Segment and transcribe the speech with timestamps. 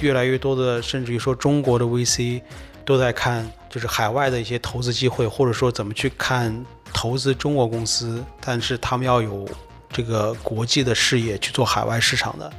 [0.00, 2.42] 越来越多的，甚至于说中国的 VC
[2.84, 9.48] 都在看，就是海外的一些投资机会，或者说怎么去看投资中国公司，但是他们要有
[9.90, 12.52] 这个国际的视野去做海外市场的。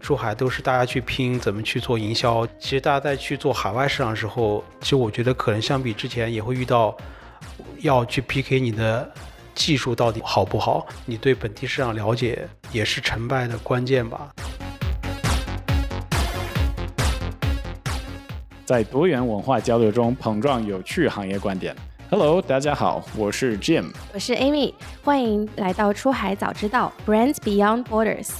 [0.00, 2.46] 出海都是大家去拼怎么去做营销。
[2.58, 6.94] 其实大家在去做海外市场的时候，其实我觉得可能相比之前也会遇到
[7.80, 9.10] 要去 PK 你的
[9.54, 14.30] 技术到底好不好，你对本地市场了解也是成败的关键吧。
[18.64, 21.76] 在多元文化交流中碰撞有趣行业观点。
[22.08, 24.72] Hello，大家好，我是 Jim，我是 Amy，
[25.02, 28.30] 欢迎来到出海早知道 Brands Beyond Borders。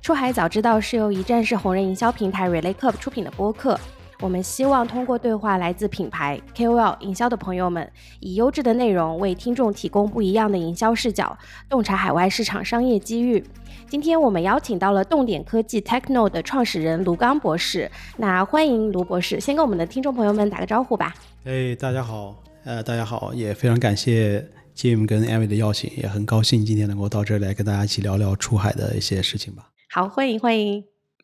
[0.00, 3.78] 出海早知道是由一站式红人营销平台 Relay Club 出品的播客。
[4.20, 7.86] 我们希望通过对话来自品牌 KOL 营销的朋友们，
[8.20, 11.36] 以优质的内容为听众提供不一样的营销视角，
[11.68, 13.44] 洞察海外市场商业机遇。
[13.88, 17.88] 今天我们邀请到了动点科技 Techno 的创始人卢刚博士。
[18.16, 21.14] 那欢迎卢博士，先跟我们的听众朋友们打个招呼吧。
[21.44, 29.68] 哎，大家好，呃，大家好，也非常感谢 Jim 跟 Amy 的邀请，也很高兴今天能够到这里来跟大家一起聊聊出海的一些事情吧。
[29.88, 30.82] 好，欢迎欢迎，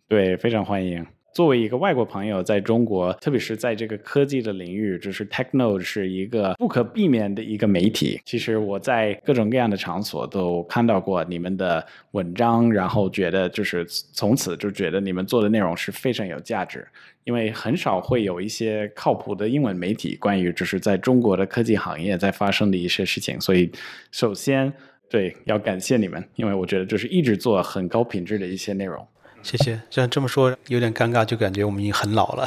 [0.09, 1.05] 对，非常欢迎。
[1.35, 8.21] 作为一个外国朋友，在中国，特别是在这个科技的领域，就是 Techno 是一个不可避免的一个媒体。
[8.25, 16.87] 其实我在各种各样的场所都看到过你们的文章，然后觉得就是从此就觉得你们做的内容是非常有价值，
[17.25, 23.41] 因为很少会有一些靠谱的英文媒体关于就是在中国的科技行业在发生的一些事情。
[23.41, 23.71] 所以，
[24.11, 24.73] 首先。
[25.11, 29.07] 对，要感谢你们，因为我觉得就是一直做很高品质的一些内容。
[29.43, 32.47] 谢谢，像这么说有点尴尬，就感觉我们已经很老了。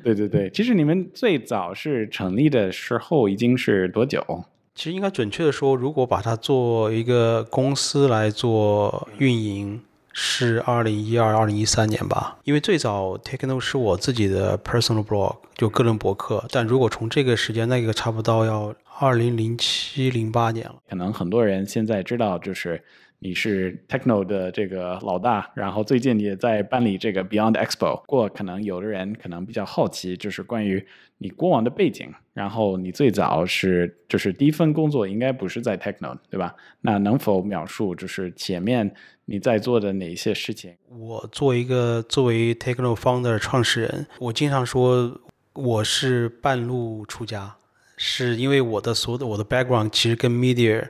[0.04, 4.44] 对对对，其实你们最早是成立的时候已经是多久？
[4.74, 9.80] 其实应该准确的说，如果把它做一个公司来做运营，
[10.12, 12.38] 是二零一二、二零一三年吧。
[12.44, 16.44] 因为最早 Techno 是我自己的 personal blog，就个人博客。
[16.50, 18.74] 但如果从这个时间，那个差不多要。
[18.98, 22.82] 二零零七零八年了，可能很多人现在知道，就是
[23.18, 28.00] 你是 Techno 的这个老大，然后最近也在办理这个 Beyond Expo。
[28.02, 30.86] 不过可能有的人可能比较好奇，就是关于
[31.18, 36.54] 你过往的背景，然后你最早是就是第一份工作应该不是在 Techno 对吧？
[36.82, 38.94] 那能否描述就是前面
[39.24, 40.74] 你在做的哪一些事情？
[40.90, 45.20] 我作为一个作为 Techno Founder 创始人，我经常说
[45.54, 47.56] 我是半路出家。
[47.98, 50.86] 是因为我的所有的我的 background 其实跟 media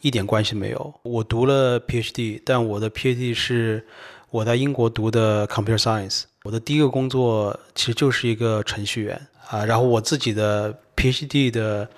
[0.00, 0.94] 一点关系没有。
[1.02, 3.84] 我读了 PhD，但我的 PhD 是
[4.30, 6.22] 我在英国读的 computer science。
[6.42, 9.64] 我的第一个工作其实就是一个程序员啊。
[9.64, 11.88] 然后我自己的 PhD 的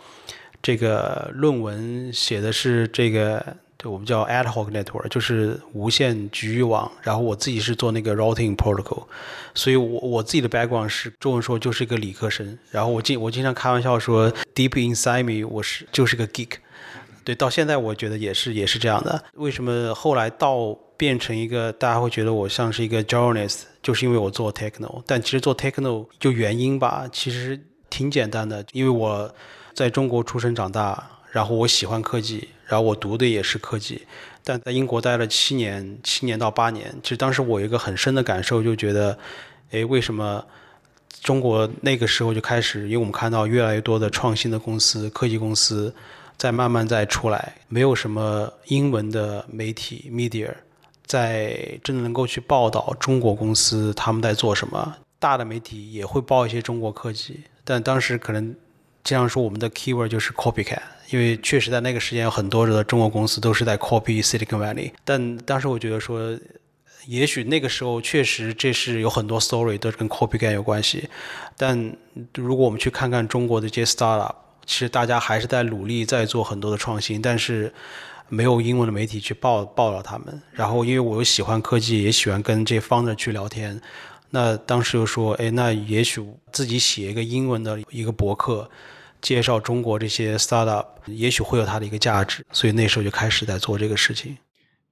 [0.63, 3.57] 这个论文写的是这个。
[3.79, 6.89] 就我们叫 ad hoc network，就是无线局域网。
[7.03, 9.03] 然后我自己是做那个 routing protocol，
[9.57, 12.57] 所以我我自己的 background 是中文说就是一个理科生。
[12.71, 16.51] 然后我经我经常开玩笑说，deep inside me，我是就是个 geek。
[17.25, 19.23] 对，到现在我觉得也是也是这样的。
[19.35, 25.03] 为什么后来到变成一个大家会觉得我像是一个 journalist，就是因为我做 techno。
[25.07, 29.35] 但其实做 techno 就原因吧，其实挺简单的，因为我
[29.75, 31.09] 在中国出生长大。
[31.33, 34.03] 然后我喜欢科技，然后我读的也是科技，
[34.45, 36.95] 但在英国待了七年，七年到八年。
[37.03, 39.19] 其实当时我有一个很深的感受，就觉得，
[39.71, 40.45] 哎，为什么
[41.23, 42.83] 中国那个时候就开始？
[42.83, 45.95] 因为我们看到越来越多的创新的公司、科技公司
[46.37, 50.51] 再慢慢再出来，没有什么英文的媒体 media
[51.07, 54.97] 在真的能够去报道中国公司他们在做什么。
[55.19, 58.57] 大的媒体也会报一些中国科技，但当时可能
[59.05, 60.81] 这样说，我们的 keyword 就是 copycat。
[61.11, 66.35] 因为确实在那个时间有很多的中国公司都是在 copy Silicon Valley，但当时我觉得说，
[67.07, 71.11] 也许那个时候确实这是有很多 story 都是跟 copycat 有关系，
[71.59, 71.95] 但
[72.35, 74.35] 如果我们去看看中国的这些 startup，
[74.67, 77.73] 其实大家还是在努力在做很多的创新，但是
[78.29, 80.43] 没有英文的媒体去报报道他们。
[80.53, 83.81] 然后因为我又喜欢科技，也喜欢跟这方的去聊天，
[84.31, 88.71] 那当时又说，哎，那也许自己写一个英文的一个博客。
[89.21, 94.37] 介绍中国这些 startup，也许会有它的一个价值，所以那时候就开始在做这个事情。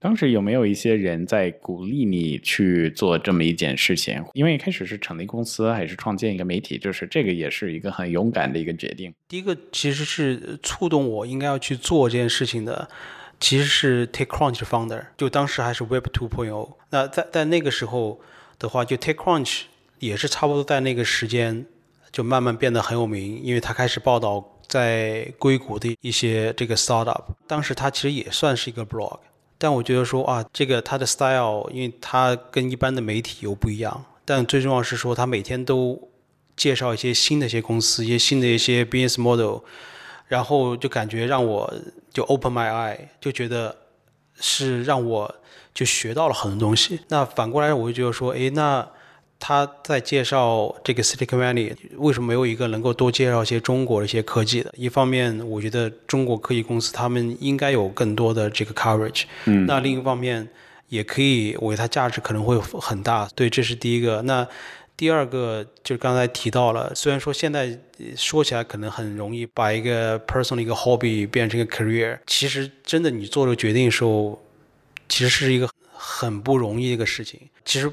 [0.01, 4.25] 当时有没有一些人在鼓励你去做这么一件事情？
[4.33, 9.13] 因为一开始是成立公司还是创建一个媒体，就是这个也是一个很勇敢的一个决定。
[9.29, 12.89] 第一个其实是触动我应该要去做这件事情的，
[13.39, 16.77] 其实是 TechCrunch founder，就当时还是 Web 2.0。
[16.91, 18.21] 那在在那个时候
[18.59, 19.65] 的话，就 TechCrunch
[19.99, 21.67] 也是差不多在那个时间。
[22.13, 27.23] 就慢慢变得很有名，因为他开始报道在硅谷的一些这个 startup。
[27.47, 29.21] 当时他其实也算是一个 blog，
[29.61, 36.09] 但我觉得说啊，这个他的 style，因为他跟一般的媒体又不一样，但最重要是说他每天都
[36.57, 39.59] 介绍一些新的一些公司，一些新的一些 business model，
[40.29, 41.71] 然后就感觉让我
[42.11, 43.77] 就 open my eye，就觉得
[44.37, 45.35] 是让我
[45.75, 47.01] 就学到了很多东西。
[47.09, 48.89] 那反过来我就觉得说，哎，那。
[49.43, 54.71] 他在介绍这个 Silicon Valley 为什么没有一个能够多介绍一些中国的一些科技的？
[54.77, 59.23] 一方面，我觉得中国科技公司他们应该有更多的这个 coverage。
[59.47, 59.65] 嗯。
[59.65, 60.47] 那另一方面，
[60.89, 63.27] 也可以，我觉得它价值可能会很大。
[63.35, 64.21] 对，这是第一个。
[64.23, 64.47] 那
[64.95, 67.79] 第二个就是刚才提到了，虽然说现在
[68.15, 74.39] 说起来可能很容易把一个 personal 一个 hobby 变成一个 career，其实真的你做这个决定的时候，
[75.09, 77.41] 其实是一个很不容易的一个事情。
[77.65, 77.91] 其实。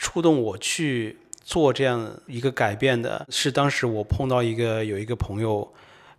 [0.00, 5.70] 触动我去做这样一个改变的是，当时我碰到一个有一个朋友，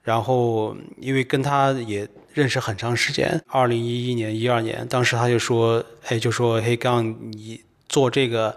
[0.04, 8.56] 然后因为跟他也认识很长时间，二零一一年、一二年，当时他就说，哎，就说，嘿，刚你做这个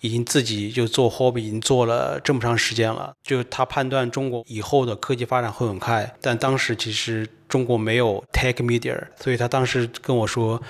[0.00, 10.62] 已经自己就做 hobby 已经做了这么长时间了，就他判断中国以后的科技发展会很快，但当时其实中国没有 tech media，所以他当时跟我说，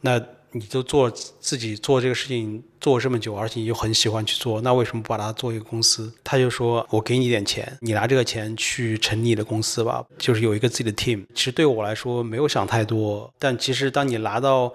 [0.00, 0.20] 那。
[0.56, 6.12] 你都做自己做这个事情做这么久，而且你又很喜欢去做，那为什么不把它做一个公司？
[6.22, 14.72] 他就说：“我给你点钱，你拿这个钱去成立你的公司吧，就是有一个自己的 team。”其实对我来说没有想太多，但其实当你拿到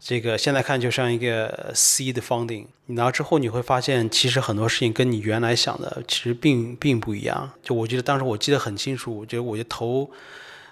[0.00, 7.50] 这个现在看就像一个 C 的 funding，你拿之后你会发现，其实很多事情跟你原来想的其实并并不一样。
[7.62, 10.10] 就我觉得当时我记得很清楚，我觉得我就头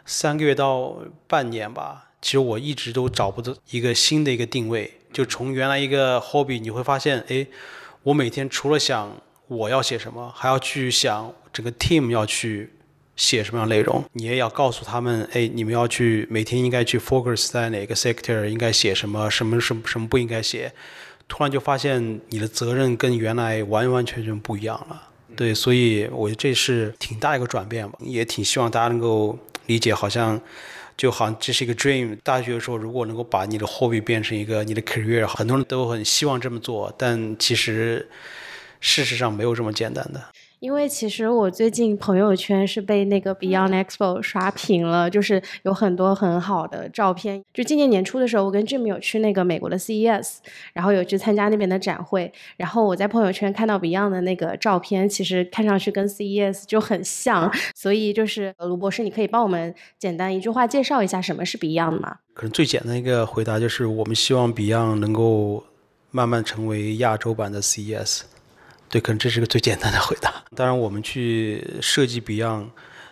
[0.06, 0.97] 三个月到
[1.27, 2.06] 半年吧。
[2.20, 7.47] 其实我一直都找不到一个新的一个定位，就从原来一个 hobby，你会发现，哎，
[8.03, 9.17] 我每天除了想
[9.47, 12.73] 我要写什么，还要去想整个 team 要去
[13.15, 20.73] 写什么样内容，你也要告诉他们，哎，你们要去每天应该去 focus 在哪个 sector，应该写什么，什么什么什么不应该写，
[21.29, 25.03] 突然就发现你的责任跟原来完完全全不一样了。
[25.37, 30.41] 对，所以我觉得这是挺大一个转变吧，也挺希望大家能够理解，好像。
[30.99, 32.19] 就好像这是一个 dream。
[32.23, 38.06] 大学的时候，如果能够把你的 hobby 变成一个你的 career，很多人都很希望这么做，但其实
[38.81, 40.21] 事实上没有这么简单的。
[40.60, 47.43] 因为其实我最近朋友圈是被那个 Beyond Expo 刷屏了，就是有很多很好的照片。
[47.55, 50.38] 就今年年初的时候，我跟 Jim 有去那个美国的 CES，
[50.72, 52.32] 然后有去参加那边的展会。
[52.56, 57.52] 然后我在朋友圈看到 Beyond 的那个照片，其实看上去跟 CES 就很像。
[57.75, 62.16] 所以就是卢博士，你可以帮我们简单一句话介绍一下什么是 Beyond 吗？
[62.34, 65.64] 可能最简单一个回答就是，我们希望 Beyond 能够
[66.11, 68.22] 慢慢成为亚洲版的 CES。
[68.88, 70.43] 对，可能这是个最简单的回答。
[70.56, 72.67] 当然，我们去设计 Beyond，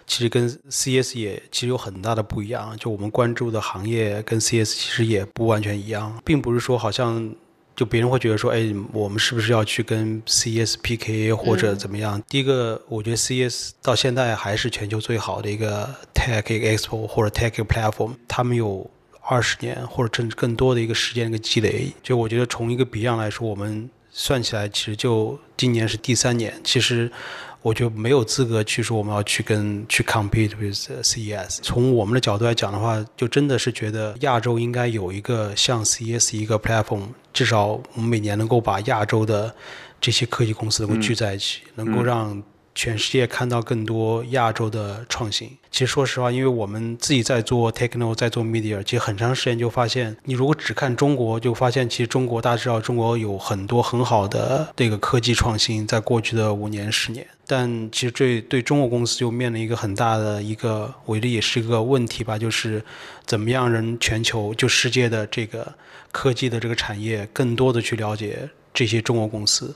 [0.06, 2.76] 其实跟 CS 也其实有很大的不一样。
[2.78, 7.30] 就我们关注的行业跟 CS 其实也不完全一样，并不是说好像
[7.74, 12.22] 就别人会觉得说，哎，我们是不是要去跟 CS PK 或者怎么样？
[12.28, 18.90] 第一个，我觉得 CS 到现在还是全球最好的一个 Tech Expo 或者 Tech Platform，他们有
[19.20, 21.92] 二十年或者甚至更多的一个时间一个积累。
[22.02, 23.90] 就我觉得从一个 Beyond 来说，我们。
[24.18, 26.58] 算起来，其实就今年是第三年。
[26.64, 27.12] 其实，
[27.60, 31.58] 我就没有资格去说我们要去跟去 compete with CES。
[31.60, 37.02] 从我们的角度来讲的话，就真的是觉得亚洲应该有一个像 CES 一个 platform，
[37.34, 39.54] 至少我们每年能够把亚洲的
[40.00, 42.42] 这些科技公司能够聚在一起，能够让。
[42.76, 45.50] 全世界看到更多亚洲的创新。
[45.72, 57.26] 其实说实话，因为我们自己在做 techno，在做 media，其实很长时间就发现，你如果只看中国，就发现其实中国大家知道，中国有很多很好的这个科技创新，在过去的五年、十年。
[57.46, 62.84] 但其实这对中国公司就面临一个很大的一个，我觉得也是一个问题吧，就是
[63.24, 65.72] 怎么样让全球就世界的这个
[66.12, 69.74] 科技的这个产业更多的去了解这些中国公司。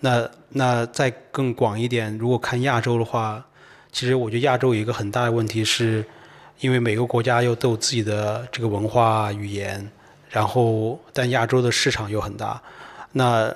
[0.00, 3.44] 那那再更广一点，如果看亚洲的话，
[3.92, 6.02] 其实我觉得亚洲有一个很大的问题是，
[6.60, 9.90] 因为每个国家又都有自己的这个文化语言，
[10.30, 12.62] 然后但亚洲的市场又很大，
[13.12, 13.54] 那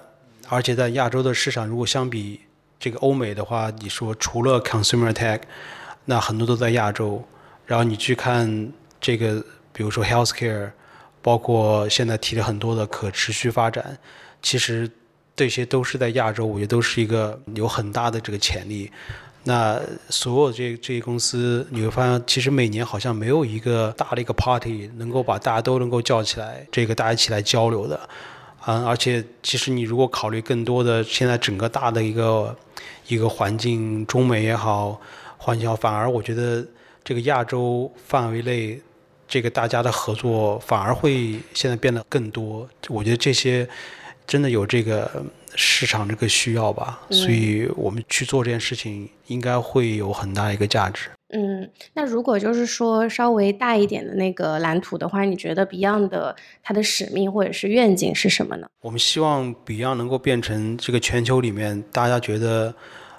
[0.48, 2.42] 而且在亚洲的市场如果相比
[2.78, 5.40] 这个欧美的话，你说除了 consumer tech，
[6.04, 7.24] 那很多都在亚洲，
[7.64, 8.70] 然后你去看
[9.00, 10.72] 这个，比如说 healthcare，
[11.22, 13.96] 包括现在提了很多的可持续发展，
[14.42, 14.90] 其实。
[15.36, 18.90] 这些都是在亚洲，我觉得都是一个有很大的这个潜力。
[19.46, 28.08] 那所有这这些公司，你会发现，其实每年好像没有一个大的一个 party 能够把大家都能够叫起来，这个大家一起来交流的。
[28.66, 32.56] 嗯，而且其实你如果考虑更多的现在整个大的一个
[33.06, 34.98] 一个环境，中美也好，
[35.36, 36.66] 环境也好，反而我觉得
[37.04, 38.80] 这个亚洲范围内
[39.28, 42.66] 这个大家的合作反而会现在变得更多。
[42.88, 43.68] 我觉得这些
[44.26, 51.08] 真的有这个市场这个需要吧，所以我们去做这件事情应该会有很大一个价值。
[51.36, 58.68] 嗯，那如果就是说稍微大一点的那个蓝图的话，你觉得 Beyond 的它的使命或者是愿景是什么呢？
[58.80, 62.74] 我们希望 Beyond 能够变成这个全球里面大家觉得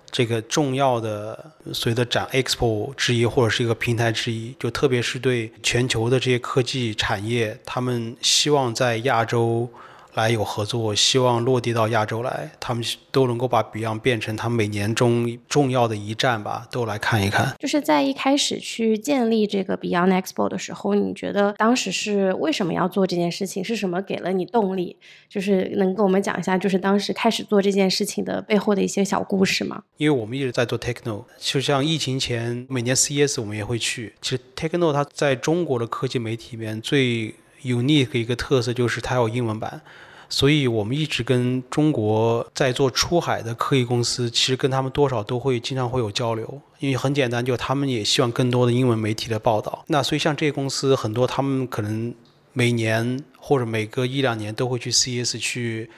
[0.09, 9.69] 这个重要的所谓的展 Expo 之一，或者是一个平台之一，就特别是对全球的这些科技产业，他们希望在亚洲。
[10.15, 17.53] 来有合作，希望落地到亚洲来，他们都能够把 Beyond 变成他们每年中重要的一站吧，都来看一看。
[17.59, 23.61] 就是在一开始去建立这个 Beyond Expo 的时候，你觉得当时是为什么要做这件事情？
[23.63, 24.95] 是什么给了你动力？
[25.29, 29.83] 就是能跟我们讲一下，就是当时开始做这件事情的背后的一些小故事吗？
[29.97, 34.13] 因为我们一直在做 Techno，就像疫情前每年 CES 我们也会去。
[34.21, 39.81] 其实 Techno 它在中国的科技媒体里面最 unique 的一个特色就是它有英文版。
[40.27, 49.85] 所以我们一直跟中国在做出海的科技公司，其实跟他们多少都会经常会有交流，因为很简单，就他们也希望更多的英文媒体的报道。
[49.87, 52.13] 那所以像这些公司很多，他们可能
[52.53, 55.89] 每年或者每隔一两年都会去 C S 去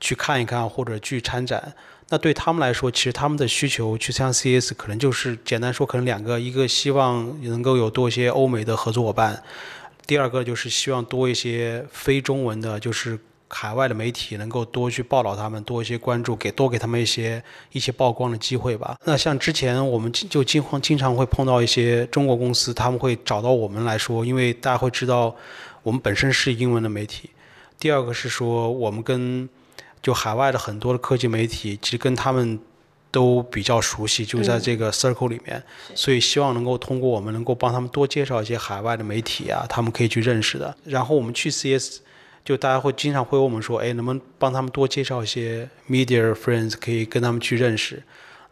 [0.00, 1.74] 去看一看或者去参展。
[2.08, 9.42] 那对他们来说，其实他们的需求去参加 C S 可能就是简单说，可能两个，一个希望能够有多一些欧美的合作伙伴，
[10.06, 13.18] 第二个就是希望多一些非中文的，就是。
[13.56, 18.98] 海外的媒体能够多去报道他们，多一些关注，给多给他们一些一些曝光的机会吧。
[19.04, 25.32] 那像之前我们就经常经常会碰到一些中国公司，他们会找到我们来说，因为大家会知道
[25.84, 27.30] 我们本身是英文的媒体。
[27.78, 29.48] 第二个是说，我们跟
[30.02, 32.58] 就海外的很多的科技媒体，其实跟他们
[33.12, 35.62] 都比较熟悉，就在这个 circle 里面，
[35.94, 40.76] 所以希望能够通过我们能够帮他们多介绍一些海外的媒体啊，他们可以去认识的。
[40.84, 42.00] 然后我们去 CS。
[42.44, 48.02] 就大家会经常会问我们说，哎，能不能帮他们多介绍一些 media friends，可以跟他们去认识。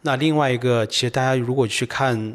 [0.01, 2.35] 那另外一个，其实大家如果去看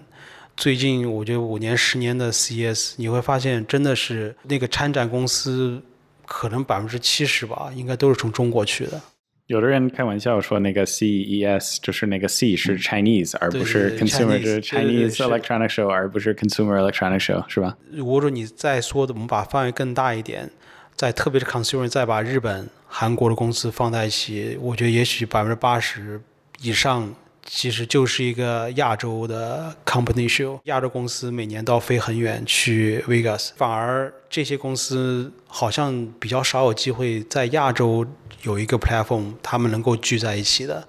[0.56, 5.82] 最近，我觉得五年、十年的 CES，你会发现真的是那个参展公司
[6.26, 9.02] 可能百分之七十吧，应该都是从中国去的。
[9.48, 17.78] 有的人开玩笑说，那个 CES 就是那个 C 是 Chinese，而不是 consumer，就是 Chinese electronic show，而不是 consumer electronic show，是吧？
[17.92, 20.52] 如果说你再说的，我们把范围更大一点。
[20.98, 26.20] 在特别是 consumer 再把日本、韩国的公司放在一起，我觉得也许百分之八十
[26.60, 27.14] 以上
[27.46, 30.60] 其实就是一个亚洲的 company show。
[30.64, 38.04] 亚洲公司每年都要飞很远去 Vegas，反而这些公司好像比较少有机会在亚洲
[38.42, 40.88] 有一个 platform，他们能够聚在一起的。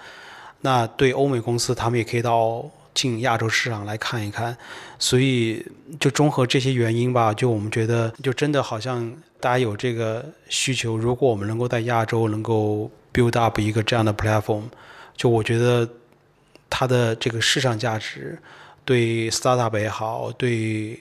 [0.63, 2.65] 那对欧美公司，他们也可以到
[2.99, 4.57] 进亚洲市场来看一看。
[4.99, 5.65] 所以
[6.01, 9.17] 就综合这些原因吧，就我们觉得就真的好像。
[9.41, 14.65] 大家有这个需求，如果我们能够在亚洲能够 build up 一个这样的 platform，
[15.17, 15.89] 就我觉得
[16.69, 18.37] 它的这个市场价值，
[18.85, 21.01] 对 startup 也好，对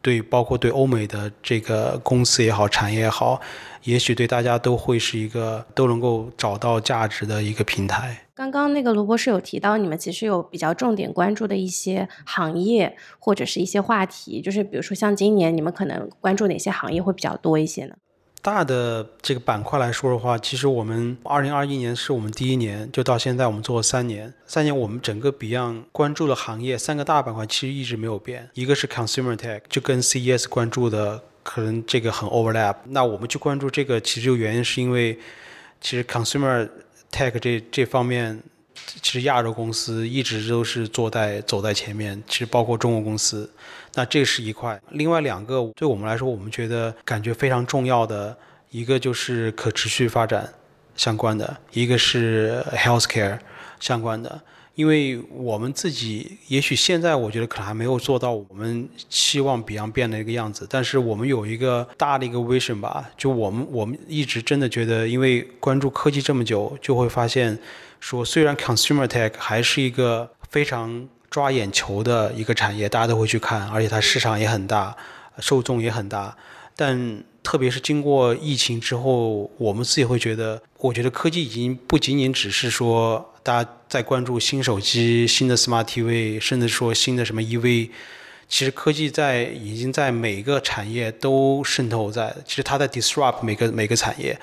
[0.00, 3.40] 对包括对欧美的这个公司也好，产业也好，
[3.84, 8.24] 也许对大家都会是一个都能够找到价值的一个平台。
[8.34, 17.96] 刚刚那个罗博士有提到，你们其实有比较重点关注的一些行业或者是一些话题，就是比如说像今年你们可能关注哪些行业会比较多一些呢？
[18.40, 32.76] 大的这个板块来说的话，其实我们二零二一年是我们第一年，就到现在我们做了三年，三年我们整个 Beyond 关注的行业三个大板块其实一直没有变，一个是 Consumer Tech，就跟 CES 关注的可能这个很 overlap。
[32.86, 35.18] 那我们去关注这个，其实原因是因为
[35.80, 36.68] 其实 Consumer
[37.10, 38.40] Tech 这这方面，
[39.02, 43.50] 其实亚洲公司一直都是坐在走在前面，其实包括中国公司，
[43.98, 44.80] 那这是一块。
[44.90, 48.36] 另外两个对我们来说，我们觉得感觉非常重要的
[48.70, 50.48] 一个就是可持续发展
[50.94, 53.36] 相关的，一个是 healthcare
[53.80, 54.40] 相关的。
[54.76, 67.58] 因为我们自己，也许现在我觉得可能还没有做到我们期望 Beyond 变的一个样子，但是我们有一个大的一个 vision 吧，就我们我们一直真的觉得，因为关注科技这么久，就会发现
[67.98, 74.96] 说，虽然 consumer tech 还是一个非常抓眼球的一个产业，大家都会去看，而且它市场也很大，
[75.38, 76.36] 受众也很大，
[76.76, 83.32] 但特别是经过疫情之后，我们自己会觉得，我觉得科技已经不仅仅只是说。
[83.40, 87.88] 大家在关注新手机、新的 Smart TV，甚至说新的什么 EV，
[88.46, 94.38] 其实科技在已经在每个产业都渗透在，其实它在 disrupt 每个每个产业，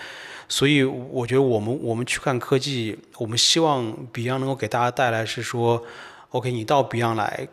[0.50, 5.84] 所以我觉得我们我们去看科技，我们希望 Beyond 能够给大家带来是说
[6.30, 7.48] ，OK，你到 Beyond 来，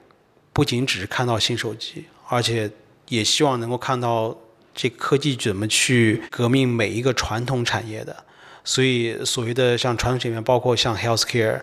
[0.52, 2.71] 不仅只是看到新手机，而且
[3.09, 4.37] 也希望能够看到
[4.75, 8.25] 这科技怎么去革命每一个传统产业的。
[8.64, 11.61] 所以所谓的像传统产业，包括像 healthcare。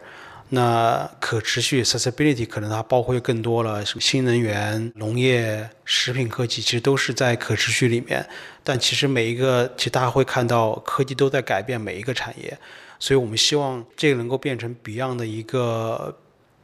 [0.51, 8.28] 那可持续 sustainability 可能它包括更多了，什么新能源、农业、食品科技，其实都是在可持续里面。
[8.63, 12.58] 但其实每一个，其实大家会看到科技都在改变每一个产业，
[12.98, 16.18] 所以我们希望这个能够变成 Beyond 的一个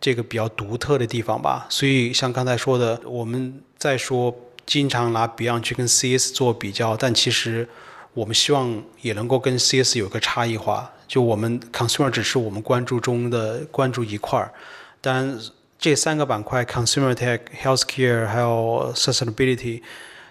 [0.06, 1.66] 这个比较独特的地方吧。
[1.68, 4.32] 所以像刚才说的，我们在说
[4.64, 7.68] 经常拿 Beyond 去跟 CS 做比较，但其实
[8.14, 10.92] 我们希望也能够跟 CS 有个差异化。
[11.08, 14.54] 就我们 consumer 只是我们关注中的关注一块儿，
[15.02, 15.40] 当然
[15.80, 19.82] 这三个板块 consumer tech、healthcare 还有 sustainability，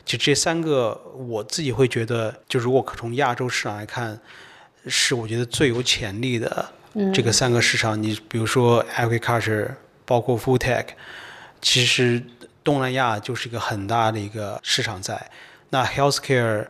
[0.05, 4.21] 就这三个我自己会觉得，就如果从亚洲市场来看，
[4.87, 6.65] 是我觉得最有潜力的
[7.13, 8.01] 这个三个市场。
[8.03, 9.71] 你比如说 agriculture，
[10.05, 10.87] 包括 food tech，
[11.61, 12.23] 其实
[12.63, 15.31] 东南亚就是一个很大的一个市场在。
[15.71, 16.67] 那 healthcare。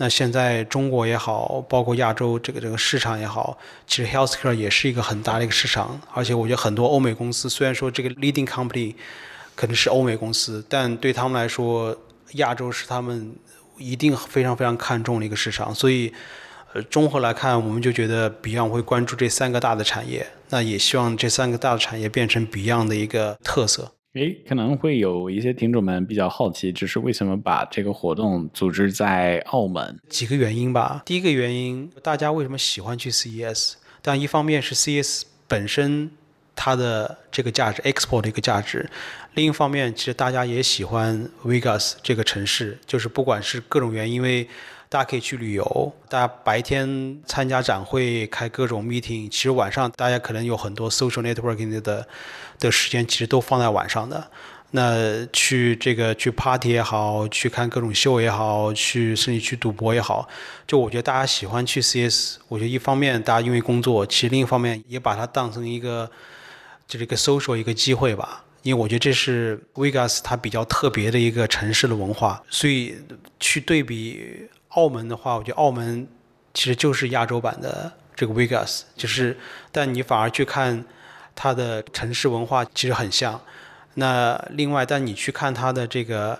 [0.00, 6.00] 那现在中国也好，包括亚洲这个这个市场也好，其实 healthcare 也是一个很大的一个市场。
[6.14, 8.94] 而且我觉得很多欧美公司，虽然说这个 leading company
[9.56, 11.98] 可能是欧美公司，但对他们来说，
[12.34, 13.34] 亚洲是他们
[13.76, 15.74] 一定非常非常看重的一个市场。
[15.74, 16.14] 所以，
[16.74, 23.94] 呃，综合来看，我们就觉得 Beyond 会关注这三个大的产业，那也希望这三个大的产业变成 Beyond 的一个特色。
[24.12, 29.98] 诶，可能会有一些听众们比较好奇，就是为什么把这个活动组织在澳门？
[30.10, 31.02] 几个原因吧。
[31.06, 33.74] 第一个原因，大家为什么喜欢去 CES？
[34.02, 36.10] 但一方面是 CES 本身
[36.54, 38.86] 它的这个价值，export 的一个价值；
[39.32, 44.46] 另一方面，其实大家也喜欢 Vegas 这个城市，就是不管是各种原因，因为。
[44.90, 52.06] 大家可以去旅游，大家白天参加展会、开各种 meeting，其实晚上大家可能有很多 social networking 的
[52.58, 54.30] 的时间，其实都放在晚上的。
[54.70, 60.28] 那去这个去 party 也好，去看各种秀也好，去甚至去赌博也好，
[60.66, 66.10] 就我觉得大家喜欢去 CS，我觉得一方面大家因为工作，其实另一方面也把它当成一个
[66.86, 68.44] 就是一个 social 一个机会吧。
[68.62, 72.96] 因为我觉得这是 Vegas 它比较特别的一个城市的文化，所以
[73.38, 74.48] 去对比。
[74.70, 76.06] 澳门的话，我觉得澳门
[76.52, 79.36] 其实就是亚洲版的这个 Vegas，就是，
[79.72, 80.84] 但你反而去看
[81.34, 83.40] 它的城市文化其实很像。
[83.94, 86.38] 那另外，但你去看它的这个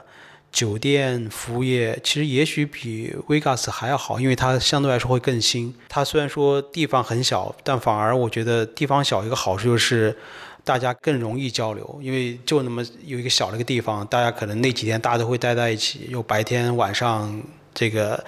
[0.53, 5.75] 酒店服务业，其实也许比 Vegas 还要好，因为它相对来说会更新。
[5.89, 10.17] 它虽然说地方很小，但反而我觉得地方小一个好处就是
[10.65, 17.43] 大家更容易交流，因为就那么有一个小的一个地方，大家可能那几天大家都会待在一起，有白天晚上。
[17.79, 18.25] 这个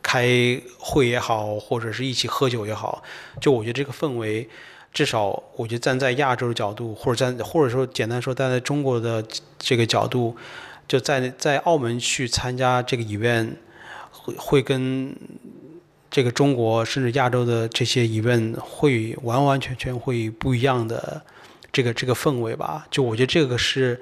[0.00, 0.24] 开
[0.78, 3.02] 会也好，或者是一起喝酒也好，
[3.40, 4.48] 就我觉得这个氛围，
[4.92, 9.24] 至少我觉得站在亚洲的角度，或者站或者说简单说站在中国的
[9.58, 10.36] 这个角度，
[10.86, 13.54] 就在在澳门去参加这个 event，
[14.12, 15.12] 会会跟
[16.08, 21.20] 这个中国甚至亚洲的这些 event 会完完全全会不一样的
[21.72, 22.86] 这个这个氛围吧？
[22.88, 24.00] 就我觉得这个是。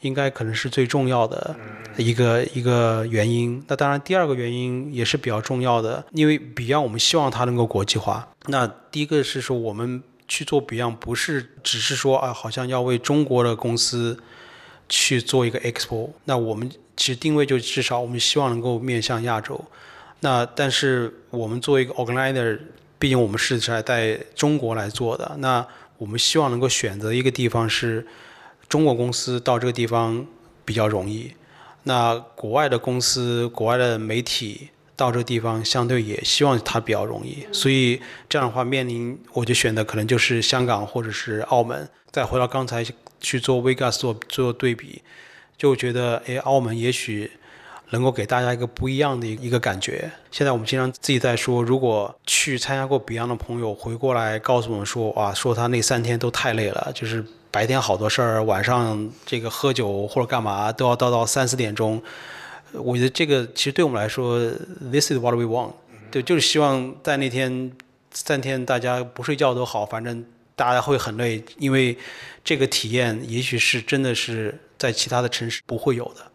[0.00, 1.56] 应该可能是最重要的
[1.96, 3.62] 一个一个原因。
[3.66, 8.28] 那当然，第二个原因也是比较重要的，因为 Beyond 我们希望它能够国际化。
[8.46, 14.18] 那第一个是说，我们去做 Beyond 不是只是说啊，好像要为中国的公司
[14.88, 16.10] 去做一个 Expo。
[16.24, 19.64] 那我们其实定位就至少我们希望能够面向亚洲。
[20.20, 22.60] 那但是我们作为一个 Organizer，
[22.98, 28.06] 毕竟我们是在在中国来做的，那我们希望能够选择一个地方是。
[28.68, 30.26] 中国公司到这个地方
[30.64, 31.32] 比较容易，
[31.84, 41.88] 那国外的公司、国外的媒体到这个地方相对也希望它比较容易，所以这样的话面临我就选的可能就是香港或者是澳门。
[42.10, 42.84] 再回到刚才
[43.20, 45.02] 去做 Vegas 做做对比，
[45.56, 47.30] 就觉得哎，澳门也许
[47.90, 50.10] 能够给大家一个不一样的一个感觉。
[50.30, 57.24] 现在我们经常自己在说，如果去参加过 Beyond 的朋友回过来告诉我们说，哇，说他那三天都太累了，就是。
[57.58, 62.00] 白天好多事儿，晚上这个喝酒或者干嘛都要到到三四点钟。
[62.72, 64.38] 我觉得这个其实对我们来说
[64.92, 65.72] ，this is what we want，
[66.08, 67.72] 对，就是希望在那天
[68.12, 71.98] 三天大家不睡觉都好，反正大家会很累，因为
[72.44, 76.30] 这个体验也许是真的是在其他的城市不会有的。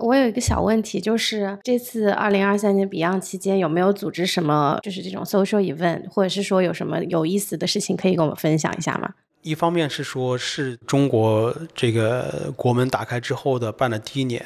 [0.00, 9.14] 我有一个小问题，就是这次二零二三年 Beyond 期间有没有组织什么就是这种 social event，或者是说有什么有意思的事情可以跟我们分享一下吗？
[9.42, 14.44] 一方面是说，是中国这个国门打开之后的办的第一年，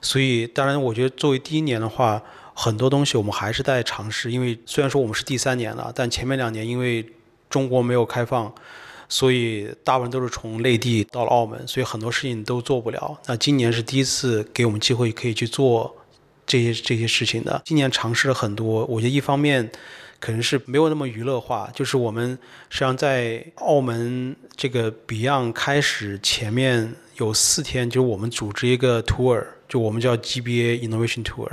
[0.00, 2.22] 所以当然，我觉得作为第一年的话，
[2.54, 4.30] 很多东西我们还是在尝试。
[4.30, 7.04] 因为虽然说我们是第三年了，但前面两年因为
[7.50, 8.52] 中国没有开放，
[9.08, 13.18] 所以大部分都是从内地到了澳门，所以很多事情都做不了。
[13.26, 15.96] 那今年是第一次给我们机会可以去做
[16.46, 17.60] 这些这些事情的。
[17.64, 19.70] 今年尝试了很多，我觉得一方面
[20.20, 22.30] 可能是没有那么娱乐化，就是我们
[22.70, 31.50] 实际上在澳门这个 Beyond 开始前面有四天，就是我们组织一个 tour，就我们叫 GBA Innovation Tour，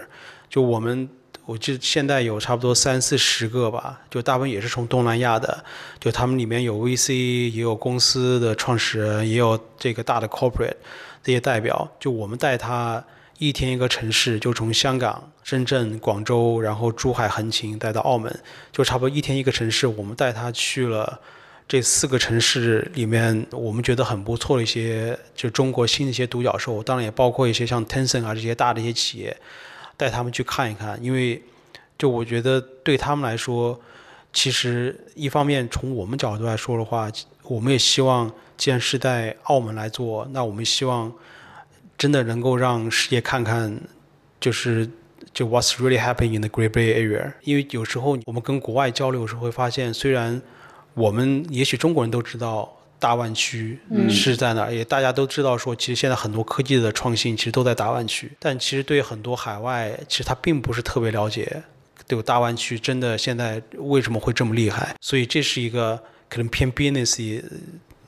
[0.50, 1.10] 就我们。
[1.48, 5.64] 我记得现在有差不多三四十个吧，就大部分也是从东南亚的，
[6.00, 10.74] 就他们里面有 VC，也有公司的创始人，也有这个大的 corporate
[11.22, 11.88] 这些代表。
[12.00, 13.06] 就我们带他
[13.38, 18.34] 一天一个城市，就从香港、深圳、广州，然后珠海横琴带到澳门，
[18.72, 19.86] 就差不多一天一个城市。
[19.86, 21.20] 我们带他去了
[21.68, 29.36] 这四个城市里面，我们觉得很不错的一些，就中国新的一些独角兽，当然也包括一些像 Tencent 啊这些大的一些企业。
[29.98, 31.42] 带他们去看一看，因为
[31.98, 33.80] 就我觉得对他们来说，
[34.34, 37.10] 其实一方面从我们角度来说的话，
[37.44, 41.10] 我们也希望既然是在澳门来做，那我们希望
[41.98, 43.80] 真的能够让世界看看，
[44.40, 44.90] 就是
[45.34, 47.34] 就 What's really happening in the Great Bay Area。
[47.44, 50.42] 因为有时候我们跟国外交流时候会发现，虽然
[50.94, 52.72] 我们也许中国人都知道。
[52.98, 53.78] 大湾区
[54.10, 54.74] 是在哪儿？
[54.74, 58.32] 也大家都知道，说其实现在很多科技的创新其实都在大湾区。
[58.40, 61.62] 但其实对很多海外，其实他并不是特别了解，
[62.08, 64.96] 对大湾区真的现在为什么会这么厉害？
[65.02, 67.44] 所以这是一个可能偏 business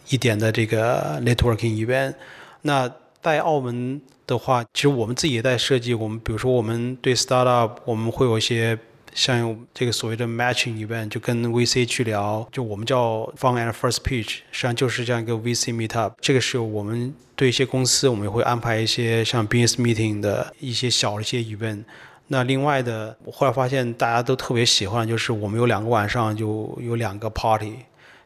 [0.08, 2.15] 一点的这个 networking event。
[2.62, 2.89] 那
[3.28, 5.94] 在澳门的话，其实我们自己也在设计。
[5.94, 8.78] 我们比如说，我们对 startup，我们会有一些。
[9.13, 16.12] 像这个所谓的 matching event，就跟 VC 去聊，就我们叫 fun and first pitch，实际上就是这样一个 VC meetup。
[16.22, 21.86] 这个是我们对一些公司，我们也会安排一些像 business meeting 的一些小的一些 event。
[22.28, 27.74] 那另外的，我后来发现大家都特别喜欢，就是我们有两个晚上就有两个 party，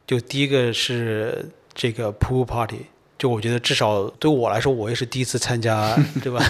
[0.06, 2.88] 就第一个是这个 pool party。
[3.22, 6.44] 就我觉得，至少对我来说，我也是第一次参加， 对吧？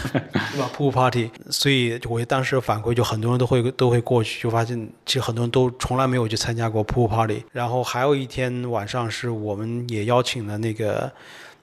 [0.53, 7.43] 对吧？Pool Party，所以我当时反馈就很多人都会都会过去，就发现其实很多人都从来没有去参加过 Pool Party。
[7.51, 11.11] 然后还有一天晚上是我们也邀请了那个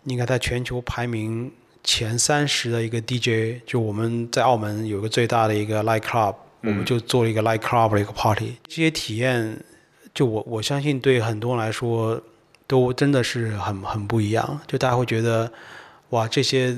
[0.05, 1.51] 应该在全球排名
[1.83, 8.57] 前三十的一个 DJ，就我们在澳门有个最大的一个 Light Club，我们就做了一个 Light Club 的一个 Party。
[8.67, 9.59] 这些体验，
[10.13, 12.21] 就我我相信对很多人来说。
[12.69, 15.51] 都真的是很很不一样，就大家会觉得，
[16.11, 16.77] 哇，这些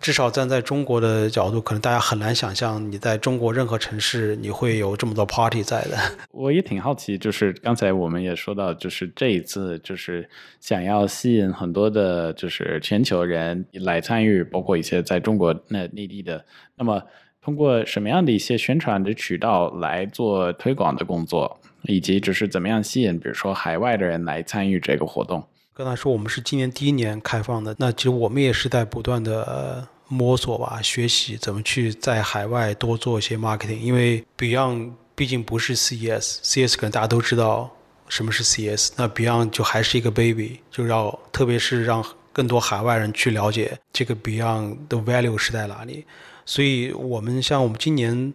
[0.00, 5.96] 至少站在中国的角度，可能大家很难想象，你在中国任何城市你会有这么多 party 在的。
[6.30, 10.28] 我也挺好奇，就是刚才我们也说到，就是这一次就是
[10.60, 16.44] 想要吸引很多的，就是全球人来参与，包括一些在中国那内地的，
[16.76, 17.02] 那么
[17.42, 21.60] 通过什么样的一些宣传的渠道来做推广的工作？
[21.84, 25.42] 以及就是怎么样吸引，比如说海外的人来参与这个活动。
[25.74, 33.78] 刚才说我们是今年第一年开放的，那其实我们也是在不断的摸索吧，学习怎么去在海外多做一些 marketing。
[33.78, 37.74] 因为 Beyond 毕竟不是 CES，CES 可能大家都知道
[38.08, 46.04] 什么是 CS，那 Beyond 就还是一个 baby，就要特别是让更多海外人去了解这个 Beyond 的 value 是在哪里。
[46.44, 48.34] 所以我们像我们今年，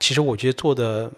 [0.00, 1.10] 其实我觉得做的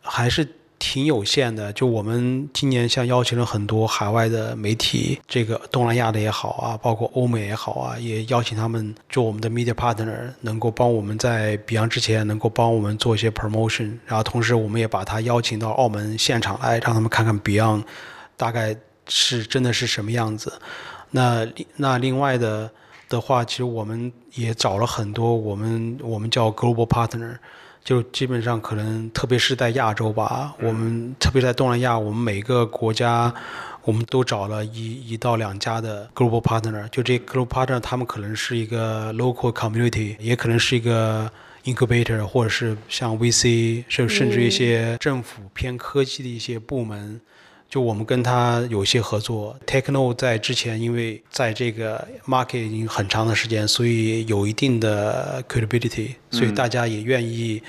[0.00, 0.48] 还是。
[0.86, 17.84] 挺有限的，就我们今年像邀请了很多海外的媒体，这个东南亚的也好啊，包括欧美也好啊，也邀请他们做我们的 media partner，能够帮我们在 Beyond 之前能够帮我们做一些 promotion，然后同时我们也把他邀请到澳门现场来，让他们看看 Beyond
[18.36, 18.76] 大概
[19.08, 20.52] 是真的是什么样子。
[21.12, 22.70] 那那另外的
[23.08, 27.38] 的话，其实我们也找了很多我们我们叫 global partner。
[27.84, 33.32] 就基本上可能，特别是在亚洲吧，我们特别在东南亚，我们每个国家，
[33.82, 36.88] 我们都找了一一到两家的 global partner。
[36.88, 41.30] 就这 global partner，他们可能是一个 local community，也可能是一个
[41.64, 47.20] incubator，或者是像 VC，甚甚至一些政府偏科技的一些部门。
[47.74, 57.60] 就我们跟他有一些合作，Techno 在之前因为在这个 market 已经很长的时间，所以有一定的 credibility，所以大家也愿意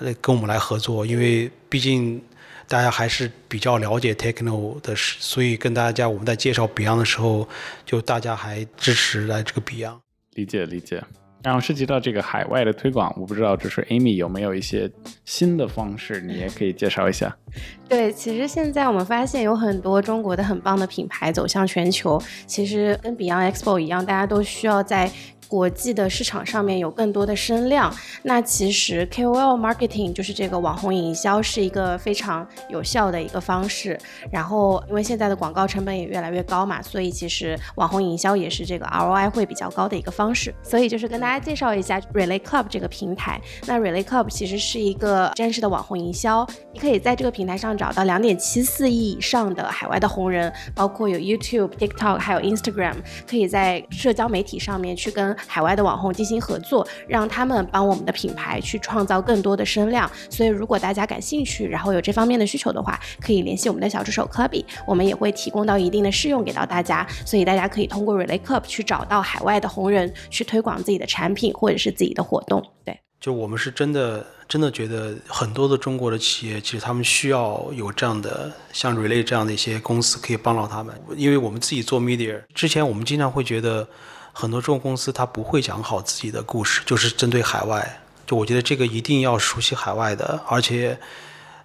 [0.00, 2.20] 呃跟我们来合作，因为毕竟
[2.66, 7.48] 大家还是比较了解 Techno 的，所以跟大家我们在介绍 Beyond 的时候，
[7.86, 10.00] 就大家还支持来这个 Beyond。
[10.32, 11.00] 理解理解。
[11.44, 14.90] 然后涉及到这个海外的推广，我不知道就是 Amy 有没有一些
[15.24, 17.36] 新的方式，你也可以介绍一下。
[17.88, 25.08] 对，其实现在我们发现有很多中国的很棒的品牌走向全球，其实跟 Beyond Expo 一样，大家都需要在。
[25.54, 27.94] 国际的市场上面有更多的声量。
[28.24, 33.96] 那其实 KOL marketing 就是这个网红营销是一个非常有效的一个方式。
[34.32, 40.52] 然后因为现在的广告成本也越来越高嘛，所以其实网红营销也是这个 ROI 会比较高的一个方式。
[40.60, 43.40] 所以就是跟大家介绍一下 Relay Club 这个平台。
[43.66, 60.10] 那 Relay Club 其实是一个真实的网红营销，你可以在这个平台上找到两点七四亿以上的海外的红人，包括有 YouTube、TikTok 还有 Instagram，可以在社交媒体上面去跟海外的网红进行合作，让他们帮我们的品牌去创造更多的声量。
[60.30, 67.06] 所以如果大家感兴趣，然后有这方面的需求的话，可以联系我们的小助手 Clubby，我们也会提供到一定的试用给到大家。
[67.24, 72.64] 所以大家可以通过 Relay Club 去找到海外的红人，去推广自己的产品或者是自己的活动。
[72.84, 83.86] 对，就我们是真的真的觉得很多的中国的企业，其实他们需要有这样的像 Relay 这样的一些公司可以帮到他们，因为我们自己做 media，之前我们经常会觉得
[84.34, 88.00] 很多中国公司它不会讲好自己的故事，就是针对海外。
[88.26, 90.98] 就我觉得这个一定要熟悉海外的，而且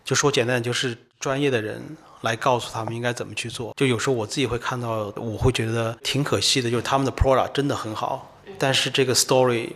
[0.06, 1.82] 就说简单，就是专业的人
[2.22, 3.74] 来告诉他们应该怎么去做。
[3.76, 9.70] 就有时候我自己会看到，我会觉得挺可惜的，就是他们的 product 真的很好，但是这个 story